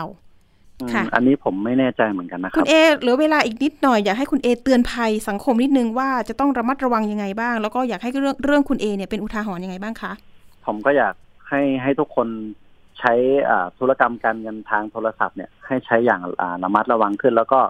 [0.80, 10.12] อืมค่ะอันนี้ผมไม่แน่ใจเหมือนกันนะคคุรัณบเอเหลือเวลาอีกนิดหน่อยอยากให้คุณเอเตือนภัยสังคมนิดนึงว่าจะต้องระมัดระวังยังไงบ้าง แล้วก็อยากให้เรื่องเรื่องคุณเอเนี่ยเป็นอุทาหรณ์ยังไงบ้างคะ
[10.66, 11.14] ผมก็อยาก
[11.48, 12.28] ให้ให้ทุกคน
[13.00, 13.14] ใช้
[13.48, 17.60] อ่าธุรกรรมการเงินทางโทรศัพท์เนี่ยให้ใช้อย่างอ่าระมัดระวังขึ้น แล้วก็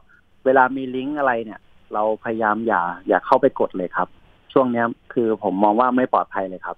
[0.45, 1.61] เวลามีลิงก์อะไรเนี่ย
[1.95, 4.09] เราพยายามอย่าอย่าเข้าไปกดเลยครับ
[4.53, 6.77] ช่วงเนี้ยคือผมมองว่าไม่ปลอดภัยเลยครับ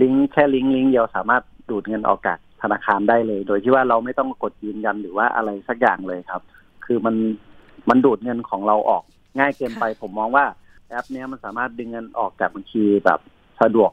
[0.00, 6.42] ลิงก์แค่ลิงก์ลิงก์เดียวสามารถดูดเงินออกจากธนาคารได้เลย โดยที่ว่าเราไม่ต้องกดยืนยันหรือว่าอะไรสักอย่างเลยครับ
[6.84, 7.14] คือมัน
[7.88, 9.02] มันดูดเงินของเราออก
[9.38, 10.44] ง่ายเกินไป ผมมองว่า
[10.88, 13.20] แอปเนี้ยมันสามารถดึงเงินออกจากบัญชีแบบ
[13.62, 13.90] สะดวก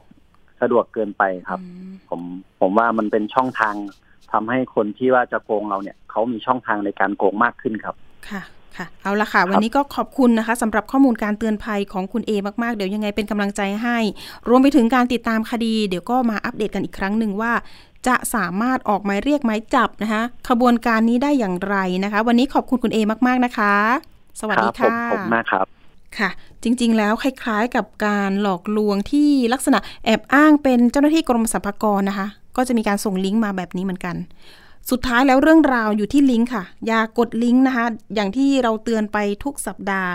[0.62, 2.20] สะดวกเกินไปครับอืมผม
[2.60, 3.74] ผมว่ามันเป็นช่องทาง
[4.32, 7.94] ทำให้คนที่ว่าจะโกงเราเนี่ยเขามีช่องทางในการโกงมากขึ้นครับ
[8.28, 8.42] ค่ะ
[8.76, 12.32] ค่ะ เอาละค่ะ วันนี้ก็ขอบคุณนะคะสำหรับข้อมูลการเตือนภัยของคุณเอ
[12.62, 13.98] มากๆ เดี๋ยวยังไงเป็นกำลังใจให้
[14.48, 17.52] รวมไปถึงการติดตามคดี เดี๋ยวก็มาอัปเดตกันอีกครั้งหนึ่งว่า
[18.06, 23.74] จะสามารถออกหมายเรียกหมายจับนะคะขบวนการนี้ได้อย่างไรนะคะ วันนี้ขอบคุณคุณเอมาก ๆนะคะ
[24.40, 25.66] สวัสคดีรัผมค่ะผมมากครับ
[26.18, 26.30] ค่ะ
[26.62, 34.16] จริงๆ แล้วคล้ายๆ กับการหลอกลวงที่ลักษณะแอบอ้างเป็นเจ้าหน้าที่กรมสรรพากรนะคะ ก็จะมีการส่งลิงก์มาแบบนี้เหมือนกัน
[34.90, 40.12] สุดท้ายแล้วเรื่องราวอยู่ที่ลิงก์ค่ะ อย่ากดลิงก์นะคะ อย่างที่เราเตือนไปทุกสัปดาห์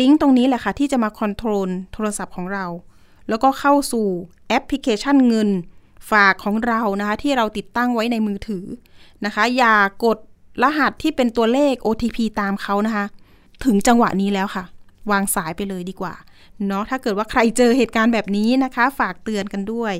[0.00, 2.66] ลิงก์ตรงนี้แหละค่ะ ที่จะมา control โทรศัพท์ของเรา
[3.28, 4.06] แล้วก็เข้าสู่
[4.48, 5.50] แอปพลิเคชันเงิน
[6.10, 8.64] ฝากของเรานะคะที่เราติดตั้งไว้ในมือถือ
[9.24, 10.18] นะคะ อย่ากด
[10.62, 13.04] รหัสที่เป็นตัวเลข OTP ตามเขานะคะ
[13.64, 14.64] ถึงจังหวะนี้แล้วค่ะ
[15.10, 16.14] วางสายไปเลยดีกว่า
[16.66, 19.94] เนาะถ้าเกิดว่าใครเจอเหตุการณ์แบบนี้นะคะ ฝากเตือนกันด้วย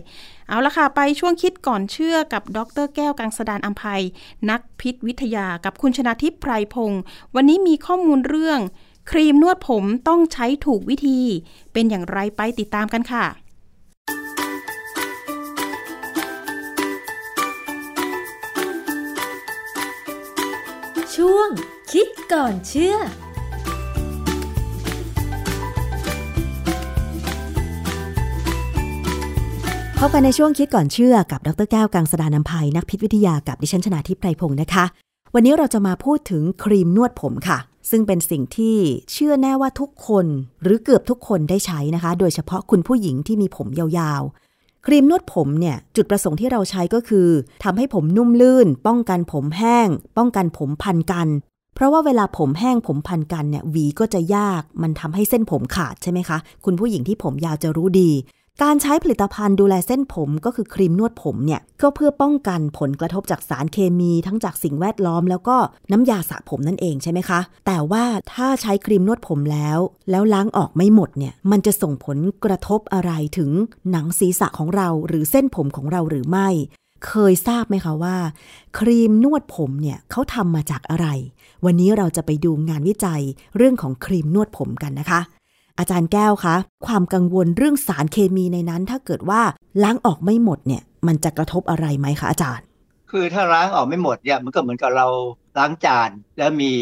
[0.48, 4.02] เอาละค่ะ ไปช่วงคิดก่อนเชื่อกับดรแก้วกังสดานอัมภัย
[4.50, 7.02] นักพิษวิทยากับคุณชนาทิพย์ไพรพงศ์
[7.34, 8.60] วันนี้มีข้อมูลเรื่อง
[9.10, 11.20] ครีมนวดผมต้องใช้ถูกวิธี
[11.72, 13.24] เป็นอย่างไรไปติดตามกันค่ะ
[21.14, 21.48] ช่วง
[21.92, 22.96] คิดก่อนเชื่อ
[30.06, 34.84] พบกันในช่วงคิดก่อนเชื่อกับดรแก้วกังสดานนภัยนักพิษวิทยากับดิฉันชนาทิพย์ไพรพงศ์นะคะ
[35.34, 37.58] วันนี้เราจะมาพูดถึงครีมนวดผมค่ะ
[37.90, 38.76] ซึ่งเป็นสิ่งที่
[39.12, 40.26] เชื่อแน่ว่าทุกคน
[40.62, 47.28] หรือเกือบทุกคนได้ใช้นะคะ โดยเฉพาะคุณผู้หญิงที่มีผมยาวๆ ครีมนวดผมเนี่ยจุดประสงค์ที่เราใช้ก็คือ
[47.64, 51.28] ทำให้ผมนุ่มลื่น ป้องกันผมแห้ง ป้องกันผมพันกัน
[51.74, 58.10] เพราะว่าเวลาผมแห้งผมพันกันเนี่ยหวีก็จะยาก มันทำให้เส้นผมขาดใช่ไหมคะ คุณผู้หญิงที่ผมยาวจะรู้ดี
[58.62, 65.56] การใช้ผลิตภัณฑ์ดูแลเส้นผมก็คือครีมนวดผมเนี่ย ก็เพื่อป้องกันผลกระทบจากสารเคมีทั้งจากสิ่งแวดล้อม แล้วก็
[65.92, 69.78] น้ำยาสระผมนั่นเองใช่ไหมคะ แต่ว่าถ้าใช้ครีมนวดผมแล้ว
[70.10, 73.50] แล้วล้างออกไม่หมดเนี่ย มันจะส่งผลกระทบอะไรถึง
[73.90, 76.48] หนังศีรษะของเราหรือเส้นผมของเราหรือไม่
[77.06, 78.16] เคยทราบไหมคะว่า
[78.78, 81.06] ครีมนวดผมเนี่ยเขาทำมาจากอะไร
[81.64, 83.22] วันนี้เราจะไปดูงานวิจัย
[83.56, 85.20] เรื่องของครีมนวดผมกันนะคะ
[85.78, 86.56] อาจารย์แก้วคะ
[86.86, 89.40] ความกังวลเรื่องสารเคมีในนั้น ถ้าเกิดว่า
[89.82, 92.66] ล้างออกไม่หมดเนี่ย มันจะกระทบอะไรไหมคะอาจารย์
[93.10, 95.06] คือถ้าล้างออกไม่หมดเนี่ยมันก็เหมือนกับเรา
[95.58, 96.72] ล้างจาน แล้วมี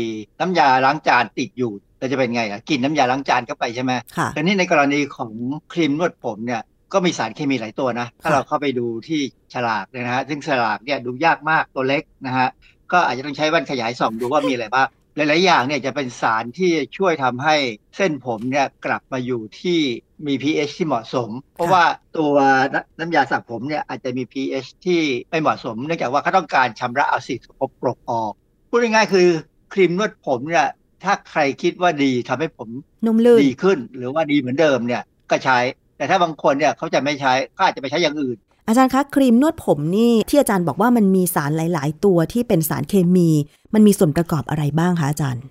[0.40, 5.30] น้ำยาล้างจานติดอยู่เราจะเป็นไงอะกินน้ำยาล้างจานเข้าไปใช่ไหมค่ะแต่นี่ในกรณีของ
[5.72, 6.62] ครีมนวดผมเนี่ย
[6.92, 9.20] ก็มีสารเคมีหลายตัวนะ ถ้าค่ะเราเข้าไปดูที่
[9.54, 12.48] ฉลากเนี่ยนะฮะซึ่งฉลากเนี่ยดูยากมากตัวเล็กนะฮะ
[12.92, 17.56] ก็อาจจะต้องใช้แว่นขยายส่องดูว่ามีอะไรบ้าง หลาย ๆ อย่างเนี่ยจะเป็นสารที่ช่วยทำให้
[17.96, 19.78] เส้นผมเนี่ยกลับมาอยู่ที่
[20.26, 21.84] มี pH ที่เหมาะสม เพราะว่า
[22.18, 22.34] ตัว
[22.74, 25.00] น้ำน้ำยาสระผมเนี่ยอาจจะมี pH ที่
[25.30, 28.32] ไม่เหมาะสม เนื่องจากว่าเขาต้องการชำระเอาสิ่งสกปรกออก
[28.70, 29.28] พูดง่ายๆคือ
[29.72, 30.68] ครีมนวดผมเนี่ย
[31.04, 32.68] ถ้าใครคิดว่าดีทำให้ผม
[33.06, 35.58] นุ่มลื่นดีขึ้น หรือว่าดีเหมือนเดิมเนี่ยก็ใช้
[35.96, 38.38] แต่ถ้าบางคนเนี่ยเขาจะไม่ใช้ก็อาจจะไปใช้อย่างอื่น
[38.68, 43.28] อาจารย์คะครีมนวดผมนี่ที่อาจารย์บอกว่ามันมีสารหลาย ๆ ตัวที่เป็นสารเคมี
[43.74, 45.42] มันมีส่วนประกอบอะไรบ้างคะอาจารย์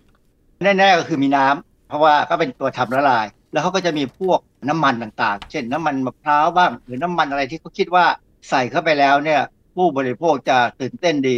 [0.64, 4.40] แน่ๆก็คือมีน้ำเพราะว่าก็เป็นตัวทำละลาย แล้วเขาก็จะมีพวก
[4.70, 8.06] น้ำมันต่างๆ เช่นน้ำมันมะพร้าวบ้างหรือน้ำมันอะไรที่เขาคิดว่า
[8.50, 9.42] ใส่เข้าไปแล้วเนี่ย
[9.76, 11.38] ผู้บริโภคจะตื่นเต้นดี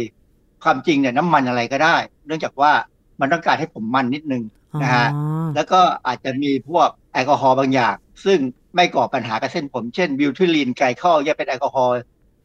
[0.64, 1.96] ความจริงเนี่ยน้ำมันอะไรก็ได้
[2.26, 2.72] เนื่องจากว่า
[3.20, 4.42] มันต้องการให้ผมมันนิดนึง
[4.82, 7.94] นะฮะอ๋อแล้วก็อาจจะมีพวกแอลกอฮอล์บางอย่าง
[8.24, 8.38] ซึ่ง
[8.74, 11.96] ไม่ก่อปัญหากับเส้นผม เช่น butylene glycol เนี่ยเป็นแอลกอฮอล์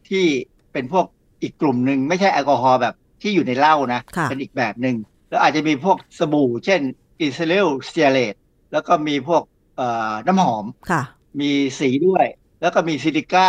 [0.09, 0.25] ที่
[0.73, 1.05] เป็นพวก
[1.41, 4.95] อีกกลุ่มหนึ่งไม่ใช่แอลกอฮอล์แบบที่อยู่ในเหล้านะค่ะเป็นอีกแบบหนึ่ง
[5.29, 6.81] แล้วอาจจะมีพวกสบู่ เช่น
[7.21, 8.35] glyceryl stearate
[8.71, 9.43] แล้วก็มีพวก
[9.77, 11.01] เอ่อน้ำหอมค่ะ
[11.39, 12.25] มีสีด้วย
[12.61, 13.47] แล้วก็มีซิลิก้า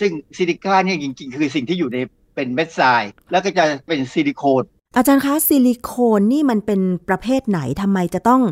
[0.00, 1.98] ซึ่งซิลิก้าเนี่ยจริงๆ คือสิ่งที่อยู่ใน
[2.34, 4.62] เป็นเม็ดทราย แล้วก็จะเป็นซิลิโคน
[4.96, 8.42] อาจารย์คะซิลิโคนนี่มันเป็นประเภทไหนทำไมจะต้อง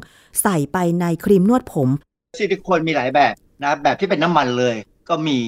[0.43, 1.89] ใส่ไปในครีมนวดผม
[2.39, 4.76] ซิลิโคนมีหลายแบบ นะแบบที่เป็นน้ำมันเลย
[5.09, 5.38] ก็มี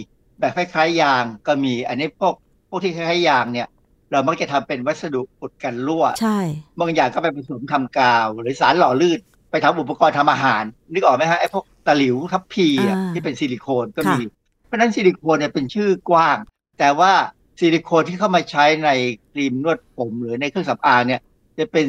[0.41, 2.35] แบบคล้ายๆยางก็มี อันนี้พวก
[2.69, 3.69] พวกที่คล้ายๆยางเนี่ย
[4.13, 6.39] เรามักจะทำเป็นวัสดุอุดกันรั่วใช่
[6.81, 14.33] บางอย่างก็ไปผสมทำกาว หรือสารหล่อลื่นไปทำอุปกรณ์ทำอาหารนึกออกไหมฮะไอ้พวกตะหลิวทัพพีอะอ่าที่เป็นซิลิโคนก็มีค่ะ
[14.67, 16.37] เพราะฉะนั้นซิลิโคนเนี่ยเป็นชื่อกว้าง
[16.79, 17.13] แต่ว่า
[17.59, 18.91] ซิลิโคนที่เข้ามาใช้ใน
[19.33, 21.21] ครีมนวดผมหรือในเครื่องสำอางเนี่ย
[21.59, 21.87] จะเป็น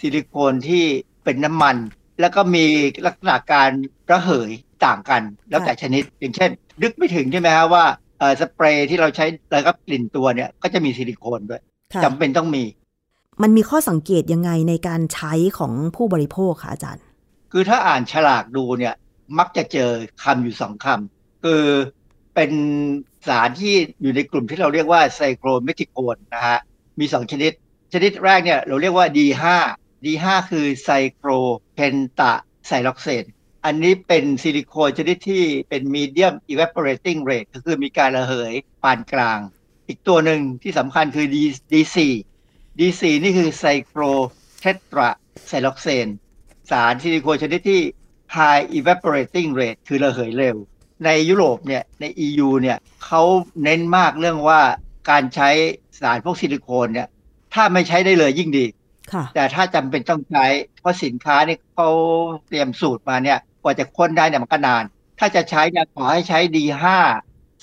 [0.00, 0.84] ซิลิโคนที่
[1.24, 1.76] เป็นน้ำมัน
[2.20, 2.64] แล้วก็มี
[3.06, 3.70] ลักษณะการ
[4.10, 4.50] ระเหย
[4.86, 6.50] ต่างกันแล้วแต่ชนิด อย่างเช่น
[6.82, 7.84] นึกไม่ถึงใช่ไหมฮะว่า
[8.18, 11.62] เอ่อสเปรย์ที่เราใช้แล้วก็กลิ่นตัวเนี่ยก็จะมีซิลิโคนด้วย
[11.92, 12.64] ค่ะจำเป็นต้องมี
[13.42, 17.04] มันมีข้อสังเกตยังไงในการใช้ของผู้บริโภคคะอาจารย์
[17.52, 18.94] คือถ้าอ่านฉลากดูเนี่ย
[19.38, 19.90] มักจะเจอ
[20.22, 21.64] คำอยู่สองคำคือ
[22.34, 22.52] เป็น
[23.28, 26.58] สารที่อยู่ในกลุ่มที่เราเรียกว่า cyclomethicone นะฮะ
[27.00, 27.52] มีสองชนิด
[27.92, 29.44] ชนิดแรกเนี่ยเราเรียกว่า D5
[30.04, 33.24] D5 คือ cyclopentasiloxane
[33.64, 38.52] อันนี้เป็นซิลิโคนชนิดที่เป็น medium evaporating rate ก็คือมีการระเหย
[38.82, 39.38] ปานกลาง
[39.88, 41.36] อีกตัวหนึ่งที่สำคัญคือ D
[41.72, 41.98] D4
[42.78, 44.02] D4 นี่คือไซโคร
[44.60, 45.08] เทตรา
[45.48, 46.08] ไซล็อกเซน
[46.70, 47.82] สารซิลิโคนชนิดที่
[48.36, 50.56] high evaporating rate คือระเหยเร็ว
[51.04, 53.22] ในยุโรปเนี่ยใน EU เนี่ยเขา
[53.62, 54.60] เน้นมากเรื่องว่า
[55.10, 55.50] การใช้
[56.00, 57.08] สารพวกซิลิโคนเนี่ย
[57.54, 58.66] ถ้าไม่ใช้ได้เลยยิ่งดี
[59.12, 60.46] ค่ะแต่ถ้าจำเป็นต้องใช้
[60.80, 61.90] เพราะสินค้าเนี่ยเขา
[62.46, 64.84] เตรียมสูตรมาเนี่ย กว่าจะค้นได้เนี่ยมันก็นาน
[65.18, 66.84] ถ้าจะใช้เนี่ยขอให้ใช้ D5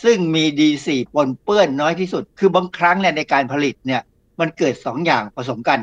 [0.03, 4.01] ซึ่งมี D4 ปนเปื้อนน้อยที่สุด คือบางครั้งเนี่ยในการผลิตเนี่ย
[4.39, 5.79] มันเกิดสองอย่างผสมกัน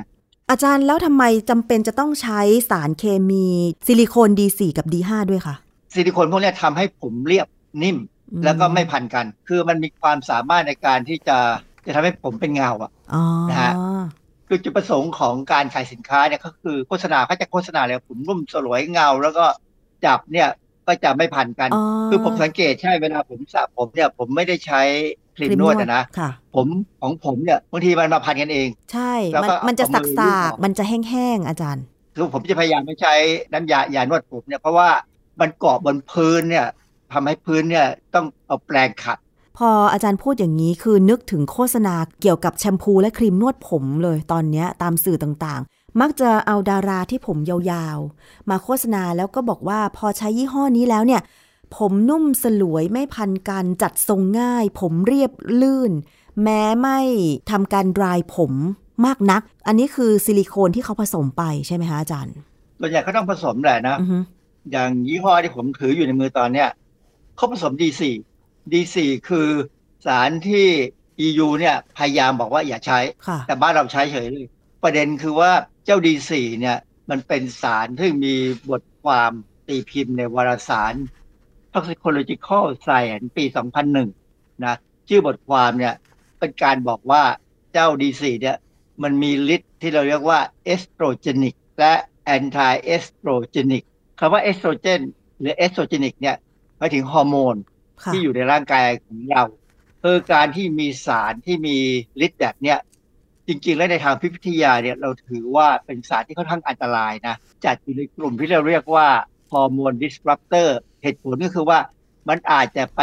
[0.51, 2.41] อาจารย์แล้วทำไมจำเป็นจะต้องใช้
[2.71, 3.47] สารเคมี
[3.87, 5.55] ซิลิโคน D4 กับ D5 ด้วยคะ
[5.95, 7.47] ซิลิโคนพวกเนี้ยทำให้ผมเรียบ
[7.83, 7.97] นิ่ม
[8.33, 11.39] อืมแล้วก็ไม่พันกัน คือมันมีความสามารถในการที่จะ
[11.87, 13.73] จะทำให้ผมเป็นเงาอะอ๋อนะฮะ
[14.49, 19.45] คือจุดประสงค์ของการขายสินค้าเนี่ยก็คือโฆษณาเขาจะโฆษณาเลยผมนุ่มสลวยเงา แล้วก็
[20.07, 20.49] จับเนี่ย
[20.87, 24.83] ก็จะไม่พันกันอ๋อคือผมสังเกตใช่เวลาผมสระผมเนี่ยผมไม่ได้ใช้
[25.37, 26.67] ครีมนวดอะนะค่ะผม
[27.01, 31.85] ของผมเนี่ยบางทีมันมาพันกันเอง ใช่แล้วมันก็มันจะเอาสักมือสาลูบกออกมันจะแห้งๆอาจารย์
[32.17, 33.15] คือผมจะพยายามไม่ใช้
[33.53, 34.89] น้ำยายานวดผมเนี่ยเพราะว่า
[35.41, 36.67] มันเกาะบนพื้นเนี่ย
[37.13, 39.19] ทำให้พื้นเนี่ยต้องเอาแปรงขัด
[39.59, 51.23] พออาจารย์พูดอย่างนี้คือนึกถึงโฆษณาเกี่ยวกับแชมพูและครีมนวดผมเลยตอนเนี้ยตามสื่อต่างๆ มักจะเอาดาราที่ผมยาวๆ มาโฆษณาแล้วก็บอกว่าพอใช้ยี่ห้อนี้แล้วเนี่ย
[51.77, 55.93] ผมนุ่มสลวยไม่พันกันจัดทรงง่าย ผมเรียบลื่น
[56.43, 56.99] แม้ไม่
[57.51, 58.53] ทำการดรายผม
[59.07, 62.35] มากนัก อันนี้คือซิลิโคนที่เขาผสมไปใช่ไหมคะอาจารย์
[62.81, 64.19] ส่วนใหญ่เขาต้องผสมแหละนะอือฮึ
[64.71, 66.69] อย่างยี่ห้อที่ผมถืออยู่ในมือตอนเนี้ย
[67.37, 68.03] เขาผสม D4
[68.73, 68.97] D4
[69.29, 69.49] คือ
[70.07, 70.67] สารที่
[71.27, 74.47] EU เนี่ยพยายามบอกว่าอย่าใช้ค่ะแต่บ้านเราใช้เฉยเลย
[74.83, 75.51] ประเด็นคือว่า
[75.85, 76.79] เจ้า D4 เนี่ย
[77.11, 78.35] มันเป็นสารที่มี
[78.71, 79.31] บทความ
[79.69, 80.95] ตีพิมพ์ในวารสาร
[81.73, 83.45] Toxicological Science ปี
[84.05, 84.75] 2001 นะ
[85.09, 85.95] ชื่อบทความเนี่ย
[86.39, 87.23] เป็นการบอกว่า
[87.73, 88.57] เจ้า D4 เนี่ย
[89.03, 91.93] มันมีฤทธิ์ที่เราเรียกว่า estrogenic และ
[92.25, 93.83] anti-estrogenic
[94.19, 95.01] คำว่าเอสโตรเจน
[95.41, 96.37] หรือ estrogenic เนี่ย
[96.79, 97.57] หมายถึงฮอร์โมน
[98.03, 99.43] ค่ะที่อยู่ในร่างกายของเรา
[100.03, 101.77] คือการที่มีสารที่มี
[102.27, 102.79] ฤทธิ์แบบเนี้ย
[103.49, 107.35] จริงๆ แล้วในทางพิษวิทยาเนี่ยเราถือว่าเป็นสารที่ค่อนข้างอันตรายนะ
[107.65, 109.09] จัดอยู่ในกลุ่มที่เราเรียกว่า
[109.53, 111.79] ฮอร์โมน disruptor เหตุผลก็คือว่า
[112.29, 113.01] มันอาจจะไป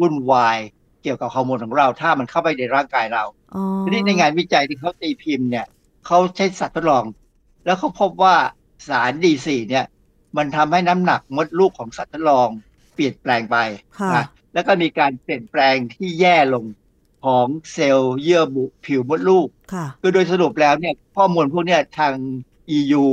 [0.00, 0.58] วุ่นวาย
[1.02, 3.24] เกี่ยวกับฮอร์โมนของเรา ถ้ามันเข้าไปในร่างกายเรา
[3.54, 5.66] อ๋อทีนี้ในงานวิจัยที่เขาตีพิมพ์เนี่ย
[6.06, 7.04] เขาใช้สัตว์ทดลอง
[7.64, 8.34] แล้วเขาพบว่า
[8.88, 9.86] สารดีสี่เนี่ย
[10.36, 12.48] มันทำให้น้ำหนักมดลูกของสัตว์ทดลอง
[12.94, 13.56] เปลี่ยนแปลงไป
[13.98, 14.24] ค่ะนะ
[14.54, 16.64] แล้วก็มีการเปลี่ยนแปลงที่แย่ลง
[17.24, 22.14] ของเซลล์เยื่อบุผิวมดลูกค่ะคือโดยสรุปแล้วเนี่ยข้อมูลพวกเนี้ยทาง
[22.76, 23.04] EU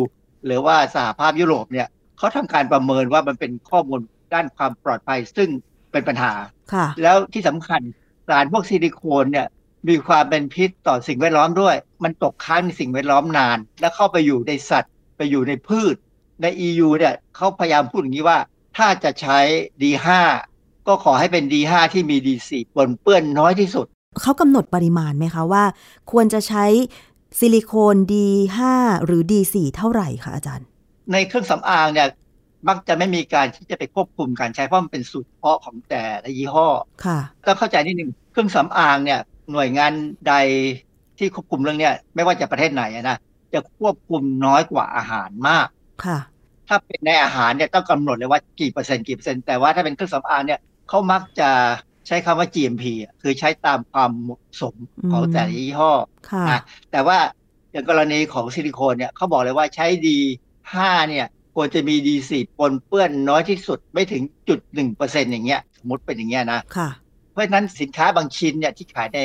[0.46, 1.88] หรือว่าสหภาพยุโรปเนี่ย
[2.18, 4.00] เขาทำการประเมินว่ามันเป็นข้อมูล
[4.34, 5.50] ด้านความปลอดภัยซึ่ง
[5.92, 6.34] เป็นปัญหา
[6.74, 7.82] ค่ะแล้วที่สำคัญ
[8.28, 9.48] สารพวกซิลิโคนเนี่ย
[9.90, 15.96] มีความเป็นพิษต่อสิ่งแวดล้อมด้วย มันตกค้างในสิ่งแวดล้อมนาน แล้วเข้าไปอยู่ในสัตว์ ไปอยู่ในพืช
[16.42, 18.40] ใน EU เนี่ยเขาพยายามพูดอย่างนี้ว่า
[18.78, 19.40] ถ้าจะใช้
[19.82, 20.08] D5
[20.88, 23.88] ก็ขอให้เป็น D5 ที่มี D4 ปนเปื้อนน้อยที่สุด
[24.22, 25.64] เขากำหนดปริมาณไหมคะว่า
[26.12, 26.66] ควรจะใช้
[27.40, 28.58] ซิลิโคน D5
[29.06, 30.68] หรือ D4 เท่าไหร่คะอาจารย์
[31.12, 32.08] ในเครื่องสำอางเนี่ย
[32.68, 36.68] มักจะไม่มีการที่จะไปควบคุมการใช้เพราะมันเป็นสูตรเฉพาะของแต่ละยี่ห้อ
[37.06, 39.20] ค่ะต้องเข้าใจนิดหนึ่งเครื่องสำอางเนี่ย
[39.52, 39.94] หน่วยงาน
[40.28, 40.34] ใด
[41.18, 43.18] ที่ควบคุมเรื่องเนี้ยไม่ว่าจะประเทศไหนนะ
[43.54, 45.68] จะควบคุมน้อยกว่าอาหารมาก
[46.06, 46.20] ค่ะ
[46.68, 51.50] ถ้าเป็นในอาหารเนี่ยต้องกำหนดเลยว่ากี่เปอร์เซ็นต์กี่เปอร์เซ็นต์แต่ว่าถ้าเป็นเครื่องสำอางเนี่ยเขามักจะ
[52.10, 54.76] ใช้คำว่า GMP อะคือใช้ตามความเหมาะสม
[55.12, 55.92] ของแต่ละยี่ห้อ
[56.30, 57.18] ค่ะนะแต่ว่า
[57.72, 60.18] อย่างกรณีของซิลิโคนเนี่ยเขาบอกเลยว่าใช้ดี
[60.64, 66.90] 5เนี่ยควรจะมีดีสี่ปนเปื้อนน้อยที่สุดไม่ถึงจุดหนึ่งเปอร์เซ็นต์อย่างเงี้ยสมมติเป็นอย่างเงี้ยนะค่ะ
[67.32, 69.20] เพราะฉะนั้นสินค้าบางชิ้นเนี่ยที่ขายใน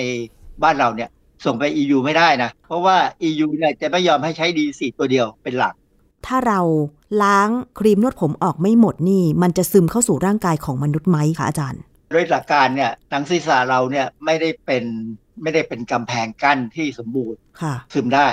[0.63, 1.09] บ้านเราเนี่ย
[1.45, 2.97] ส่งไป EU ไม่ได้นะ เพราะว่า
[3.29, 5.75] EU เนี่ยจะไม่ยอมให้ใช้ดีสี่ตัวเดียวเป็นหลัก
[6.27, 6.61] ถ้าเรา
[7.23, 14.85] ล้างครีมนวดผมออกไม่หมดนี่ มันจะซึมเข้าสู่ร่างกายของมนุษย์ไหมคะอาจารย์ โดยหลักการเนี่ยหนังศีรษะเราเนี่ยไม่ได้เป็น
[15.43, 18.29] ไม่ได้เป็นกำแพงกั้นที่สมบูรณ์ค่ะซึมได้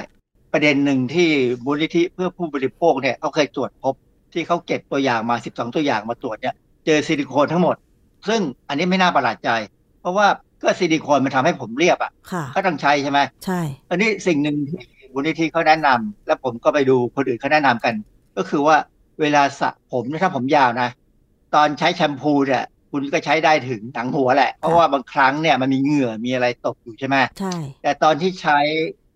[0.53, 1.29] ประเด็นหนึ่งที่
[1.65, 3.95] มูลนิธิเพื่อผู้บริโภคเนี่ยเขาเคยตรวจพบ
[4.33, 6.55] ที่เขาเก็บตัวอย่างมา 12 ตัวอย่างมาตรวจเนี่ย
[6.85, 7.75] เจอซิลิโคนทั้งหมด
[8.27, 9.49] ซึ่งอันนี้ไม่น่าประหลาดใจ
[10.01, 10.27] เพราะว่า
[10.61, 13.59] ก็ซิลิโคนมันทำให้ผมเรียบอะค่ะก็ต้องใช้ใช่ไหมใช่
[13.89, 14.81] อันนี้สิ่งหนึ่งที่
[15.13, 17.93] มูลนิธิเขาแนะนำแล้วผมก็ไปดูคนอื่นเขาแนะนำกัน
[18.37, 18.77] ก็คือว่า
[19.21, 20.89] เวลาสระผมเนี่ยถ้าผมยาวนะ
[21.55, 28.59] ตอนใช้แชมพูเนี่ย คุณก็ใช้ได้ถึงหนังหัวแหละ เพราะว่าบางครั้งเนี่ยมันมีเหงื่อมีอะไรตกอยู่ใช่ไหมใช่ แต่ตอนที่ใช้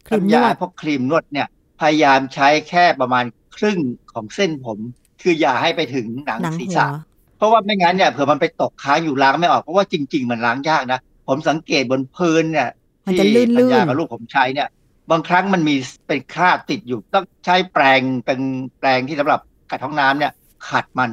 [0.07, 1.47] ครีมนวดน้ำยาพวกครีมนวดเนี่ย
[1.81, 3.25] พยายามใช้แค่ประมาณ
[3.57, 3.79] ครึ่ง
[4.13, 4.79] ของเส้นผม
[5.21, 6.85] คืออย่าให้ไปถึงหนังหนังศีรหัวษะ
[7.37, 12.69] เพราะว่าไม่งั้นเนี่ยเผื่อมันไปตกค้างอยู่ล้างไม่ออก เพราะว่าจริง ๆ มันล้างยากนะ ผมสังเกตบนพื้นเนี่ย
[13.05, 14.67] มันจะที่ลื่นๆปัญญากับลูกผมใช้เนี่ย
[15.11, 15.75] บางครั้งมันมี
[16.07, 18.39] เป็นคราบติดอยู่ ต้องใช้แปรงเป็น
[18.79, 20.31] แปรงที่สำหรับขัดห้องน้ำเนี่ย
[20.69, 21.09] ขัดมัน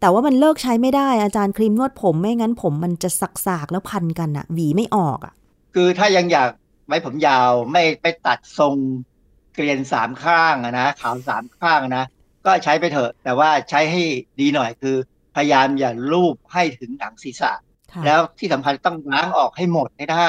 [0.00, 5.34] แต่ว่ามันเลิกใช้ไม่ได้อาจารย์ครีมนวดผมไม่งั้นผมมันจะสักๆแล้วพันกันอะหวีไม่ออกอะ
[5.74, 6.50] คือถ้ายังอยาก
[6.86, 8.74] ไว้ผมยาวไม่ไปตัดทรง
[9.54, 12.04] เกลียนสามข้างอะนะขาวสามข้างนะ
[12.46, 14.02] ก็ใช้ไปเถอะ แต่ว่าใช้ให้
[14.40, 14.96] ดีหน่อยคือ
[15.36, 17.52] พยายามอย่าลูบให้ถึงหนังศีรษะ
[17.92, 20.26] ค่ะแล้วที่สำคัญต้องล้างออกให้หมดให้ได้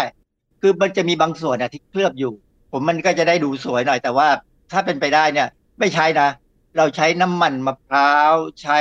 [0.62, 2.34] คือมันจะมีบางส่วนอะที่เคลือบอยู่
[2.72, 4.28] ผมมันก็จะได้ดูสวยหน่อย แต่ว่า
[4.72, 5.48] ถ้าเป็นไปได้เนี่ย
[5.80, 6.30] ไม่ใช้นะ
[6.78, 8.80] เราใช้น้ำมันมะพร้าวใช้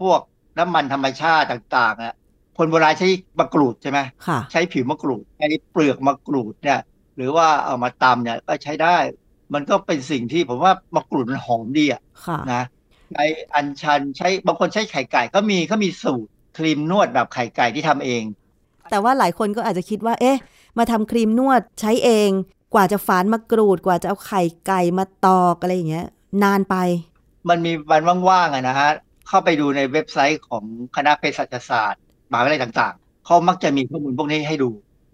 [0.00, 0.20] พวก
[0.58, 2.14] น้ำมันธรรมชาติต่างๆอะ
[2.58, 6.80] คนโบราณใช้มะกรูดใช่ไหมค่ะใช้ผิวมะกรูดใช้เปลือกมะกรูดเนี่ย
[7.16, 8.96] หรือว่าเอามาตำเนี่ยก็ใช้ได้
[9.54, 12.64] มันก็เป็นสิ่งที่ผมว่ามะกรูดมันหอมดีอะค่ะนะ
[13.12, 13.24] ใช้
[13.54, 18.22] อัญชันใช้บางคนใช้ไข่ไก่ก็มีเขามีสูตรครีมนวดแบบไข่ไก่ที่ทำเอง
[18.90, 20.36] แต่ว่าหลายคนก็อาจจะคิดว่า เอ๊ะ
[20.78, 22.30] มาทำครีมนวดใช้เอง
[22.74, 26.06] กว่าจะฝานมากรูดกว่าจะเอาไข่ไก่มาตอกอะไรอย่างเงี้ย
[26.42, 26.76] นานไป
[27.48, 28.90] มันมีวันว่างๆอะนะฮะ
[29.28, 30.64] เข้าไปดูในเว็บไซต์ของ
[30.96, 34.70] คณะเภสัชศาสตร์มหาวิทยาลัยต่างๆ เขามักจะมีข้อมูลพวกนี้ให้ดู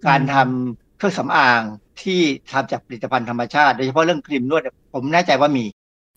[0.09, 1.61] การทำเครื่องสำอาง
[2.03, 4.63] ที่ทำจากผลิตภัณฑ์ธรรมชาติ โดยเฉพาะเรื่องครีมนวด
[4.95, 5.65] ผมแน่ใจว่ามี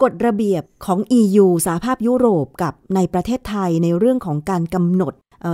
[0.04, 5.14] กฎระเบียบของ EU สหภาพยุโรปกับในประเทศไทยในเรื่องของการกำหนด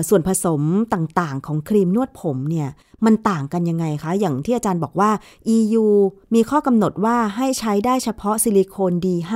[0.10, 0.62] ส่วนผสม
[0.94, 2.70] ต่างๆ ของครีมนวดผมเนี่ย
[3.06, 5.12] มันต่างกันยังไงคะ อย่างที่อาจารย์บอกว่า
[5.56, 5.86] EU
[6.34, 9.34] มีข้อกำหนดว่าให้ใช้ได้เฉพาะซิลิโคน D5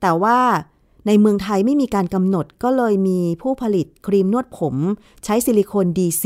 [0.00, 0.38] แต่ว่า
[1.06, 4.74] ในเมืองไทยไม่มีการกำหนดก็เลยมีผู้ผลิตครีมนวดผม
[5.24, 6.24] ใช้ซิลิโคน D4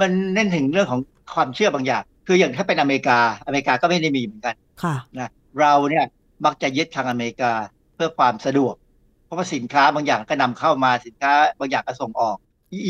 [0.00, 1.00] มันเน้นถึงเรื่องของ
[1.34, 6.04] ความเชื่อบางอย่าง คืออย่างถ้าเป็นอเมริกาอเมริกาก็ไม่ได้มีเหมือนกันค่ะนะเราเนี่ย
[6.44, 7.52] มักจะยึดทางอเมริกา
[7.94, 8.74] เพื่อความสะดวก
[9.24, 12.36] เพราะว่าสินค้าบางอย่างก็นำเข้ามาสินค้าบางอย่างก็ส่งออก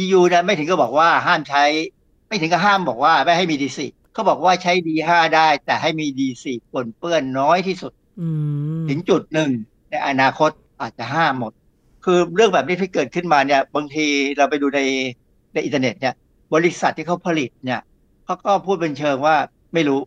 [0.01, 1.65] EU เนี่ยไม่ถึงก็บอกว่าห้ามใช้
[2.29, 3.79] ไม่ถึงก็ห้ามบอกว่าไม่ให้มี D4
[4.13, 8.29] เขาบอกว่าใช้ D5 ได้ แต่ให้มี D4 ปนเปื้อนน้อยที่สุดอื
[8.81, 9.51] มถึงจุดหนึ่ง
[9.91, 11.53] ในอนาคต อาจจะห้ามหมด
[12.05, 14.07] คือเรื่องแบบนี้ที่เกิดขึ้นมาเนี่ย บางที
[14.37, 14.81] เราไปดูใน
[15.55, 16.15] ในอินเทอร์เน็ตเนี่ย
[16.55, 17.81] บริษัทที่เขาผลิตเนี่ย
[18.25, 19.37] เขาก็พูดเป็นเชิงว่า
[19.75, 20.01] ไม่รู้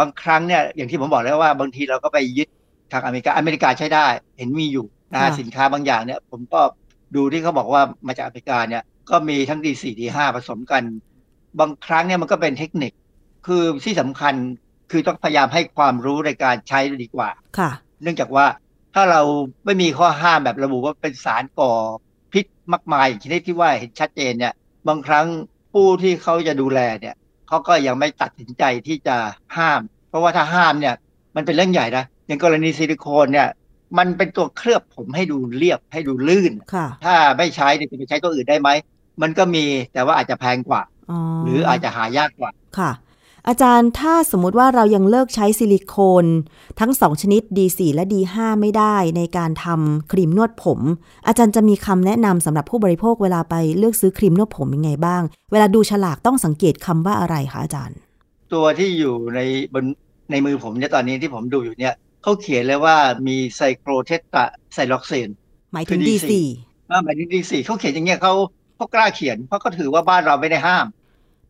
[0.00, 2.48] บางครั้งเนี่ยอย่างที่ผมบอกแล้วว่าบางทีเราก็ไปยึด
[2.92, 4.06] ทางอเมริกาอเมริกาใช้ได้
[4.38, 6.60] เห็นมีอยู่นะฮะค่ะสินค้าบางอย่างเนี่ย ผมก็
[7.14, 10.82] ดูที่เขาบอกว่ามาจากอเมริกาเนี่ยก็มีทั้ง D4 D5 ผสมกัน
[11.60, 12.92] บางครั้งเนี่ยมันก็เป็นเทคนิค
[13.46, 14.34] คือที่สำคัญ
[14.90, 17.70] คือต้องพยายามให้ความรู้ในการใช้ดีกว่าค่ะ
[18.02, 18.46] เนื่องจากว่า
[18.94, 19.22] ถ้าเรา
[19.64, 21.72] ไม่มีข้อห้ามแบบระบุว่าเป็นสารก่อ
[22.32, 24.52] พิษมากมายอย่างชนิดที่ว่าเห็นชัดเจนเนี่ย
[24.88, 25.26] บางครั้ง
[25.72, 27.14] ผู้ที่เขาจะดูแลเนี่ย
[27.48, 29.16] เขาก็ยังไม่ตัดสินใจที่จะ
[29.56, 30.94] ห้าม เพราะว่าถ้าห้ามเนี่ย
[31.36, 33.48] มันเป็นเรื่องใหญ่นะอย่างกรณีซิลิโคนเนี่ย
[33.98, 38.68] มันเป็นตัวเคลือบผมให้ดูเรียบให้ดูลื่นค่ะถ้าไม่ใช้เนี่ยจะไปใช้ตัวอื่นได้ไหม
[39.22, 42.90] มันก็มีแต่ว่าอาจจะแพงกว่าอ๋อหรืออาจจะหายากกว่าค่ะ
[43.48, 46.26] อาจารย์ถ้าสมมุติว่าเรายังเลิกใช้ซิลิโคน
[46.80, 50.80] ทั้ง2ชนิด D4 และ D5 ไม่ได้ในการทำครีมนวดผม
[51.26, 55.22] อาจารย์จะมีคำแนะนำสำหรับผู้บริโภคเวลาไปเลือกซื้อครีมนวดผมยังไงบ้าง
[55.52, 57.98] เวลาดูฉลากต้องสังเกตคำว่าอะไรคะอาจารย์
[58.52, 59.40] ตัวที่อยู่ใน
[59.74, 59.84] บน
[60.30, 65.28] ในมือผมเนี่ยตอนนี้ที่ผมดูอยู่เนี่ยเขาเขียนเลยว่ามีไซโครเทตาsiloxane
[65.72, 66.34] หมายถึงคือ D4 D4
[66.90, 68.34] อ่าหมายถึง D สี่เขาเขียนอย่างเงี้ยเขา
[68.76, 70.86] เขากล้าเขียนเพราะเขาถือว่าบ้านเราไม่ได้ห้าม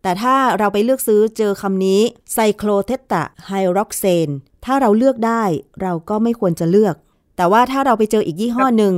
[0.03, 2.00] แต่ถ้าเราไปเลือกซื้อเจอคำนี้
[2.32, 4.28] cyclotetrasiloxane
[4.64, 5.42] ถ้าเราเลือกได้
[5.82, 6.94] เราก็ไม่ควรจะเลือก
[7.36, 8.94] แต่ว่าถ้าเราไปเจออีกยี่ห้อหนึ่ง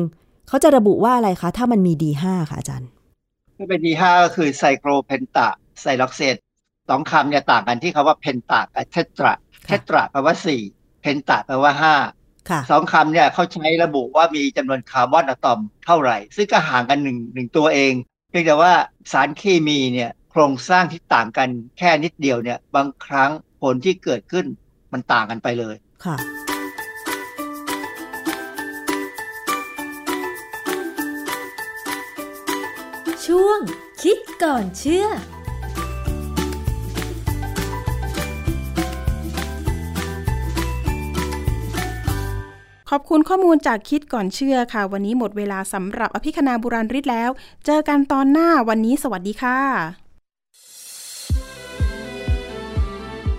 [0.49, 2.89] เขาจะระบุว่าอะไรคะ ถ้ามันมี D5 ค่ะอาจารย์
[3.57, 6.37] ถ้าเป็น D5 ก็คือ cyclopentasiloxane
[6.89, 9.33] สองคำเนี่ยต่างกันที่คำว่า penta กับ tetra
[9.67, 10.63] เทตราแปลว่าสี่
[11.01, 11.95] เพนตาแปลว่าห้า
[12.51, 17.93] ค่ะสองคำเนี่ยเขาใช้ระบุว่ามีจำนวนคาร์บอนอะตอมเท่าไหร่ ซึ่งก็ห่างกันหนึ่งหนึ่งตัวเอง
[18.31, 18.73] เพียงแต่ว่า
[19.13, 23.31] สารเคมีเนี่ย โครงสร้างที่ต่างกันแค่นิดเดียวเนี่ย บางครั้ง
[23.63, 24.47] ผลที่เกิดขึ้น
[24.93, 26.17] มันต่างกันไปเลย ค่ะ
[33.27, 33.59] ช่วง
[34.03, 35.07] คิดก่อนเชื่อ
[42.91, 47.31] ขอบคุณข้อมูลจากคิดก่อนเชื่อค่ะ วันนี้หมดเวลาสำหรับอภิคณาบุราริศแล้ว
[47.67, 50.04] เจอกันตอนหน้าวันนี้สวัสดีค่ะ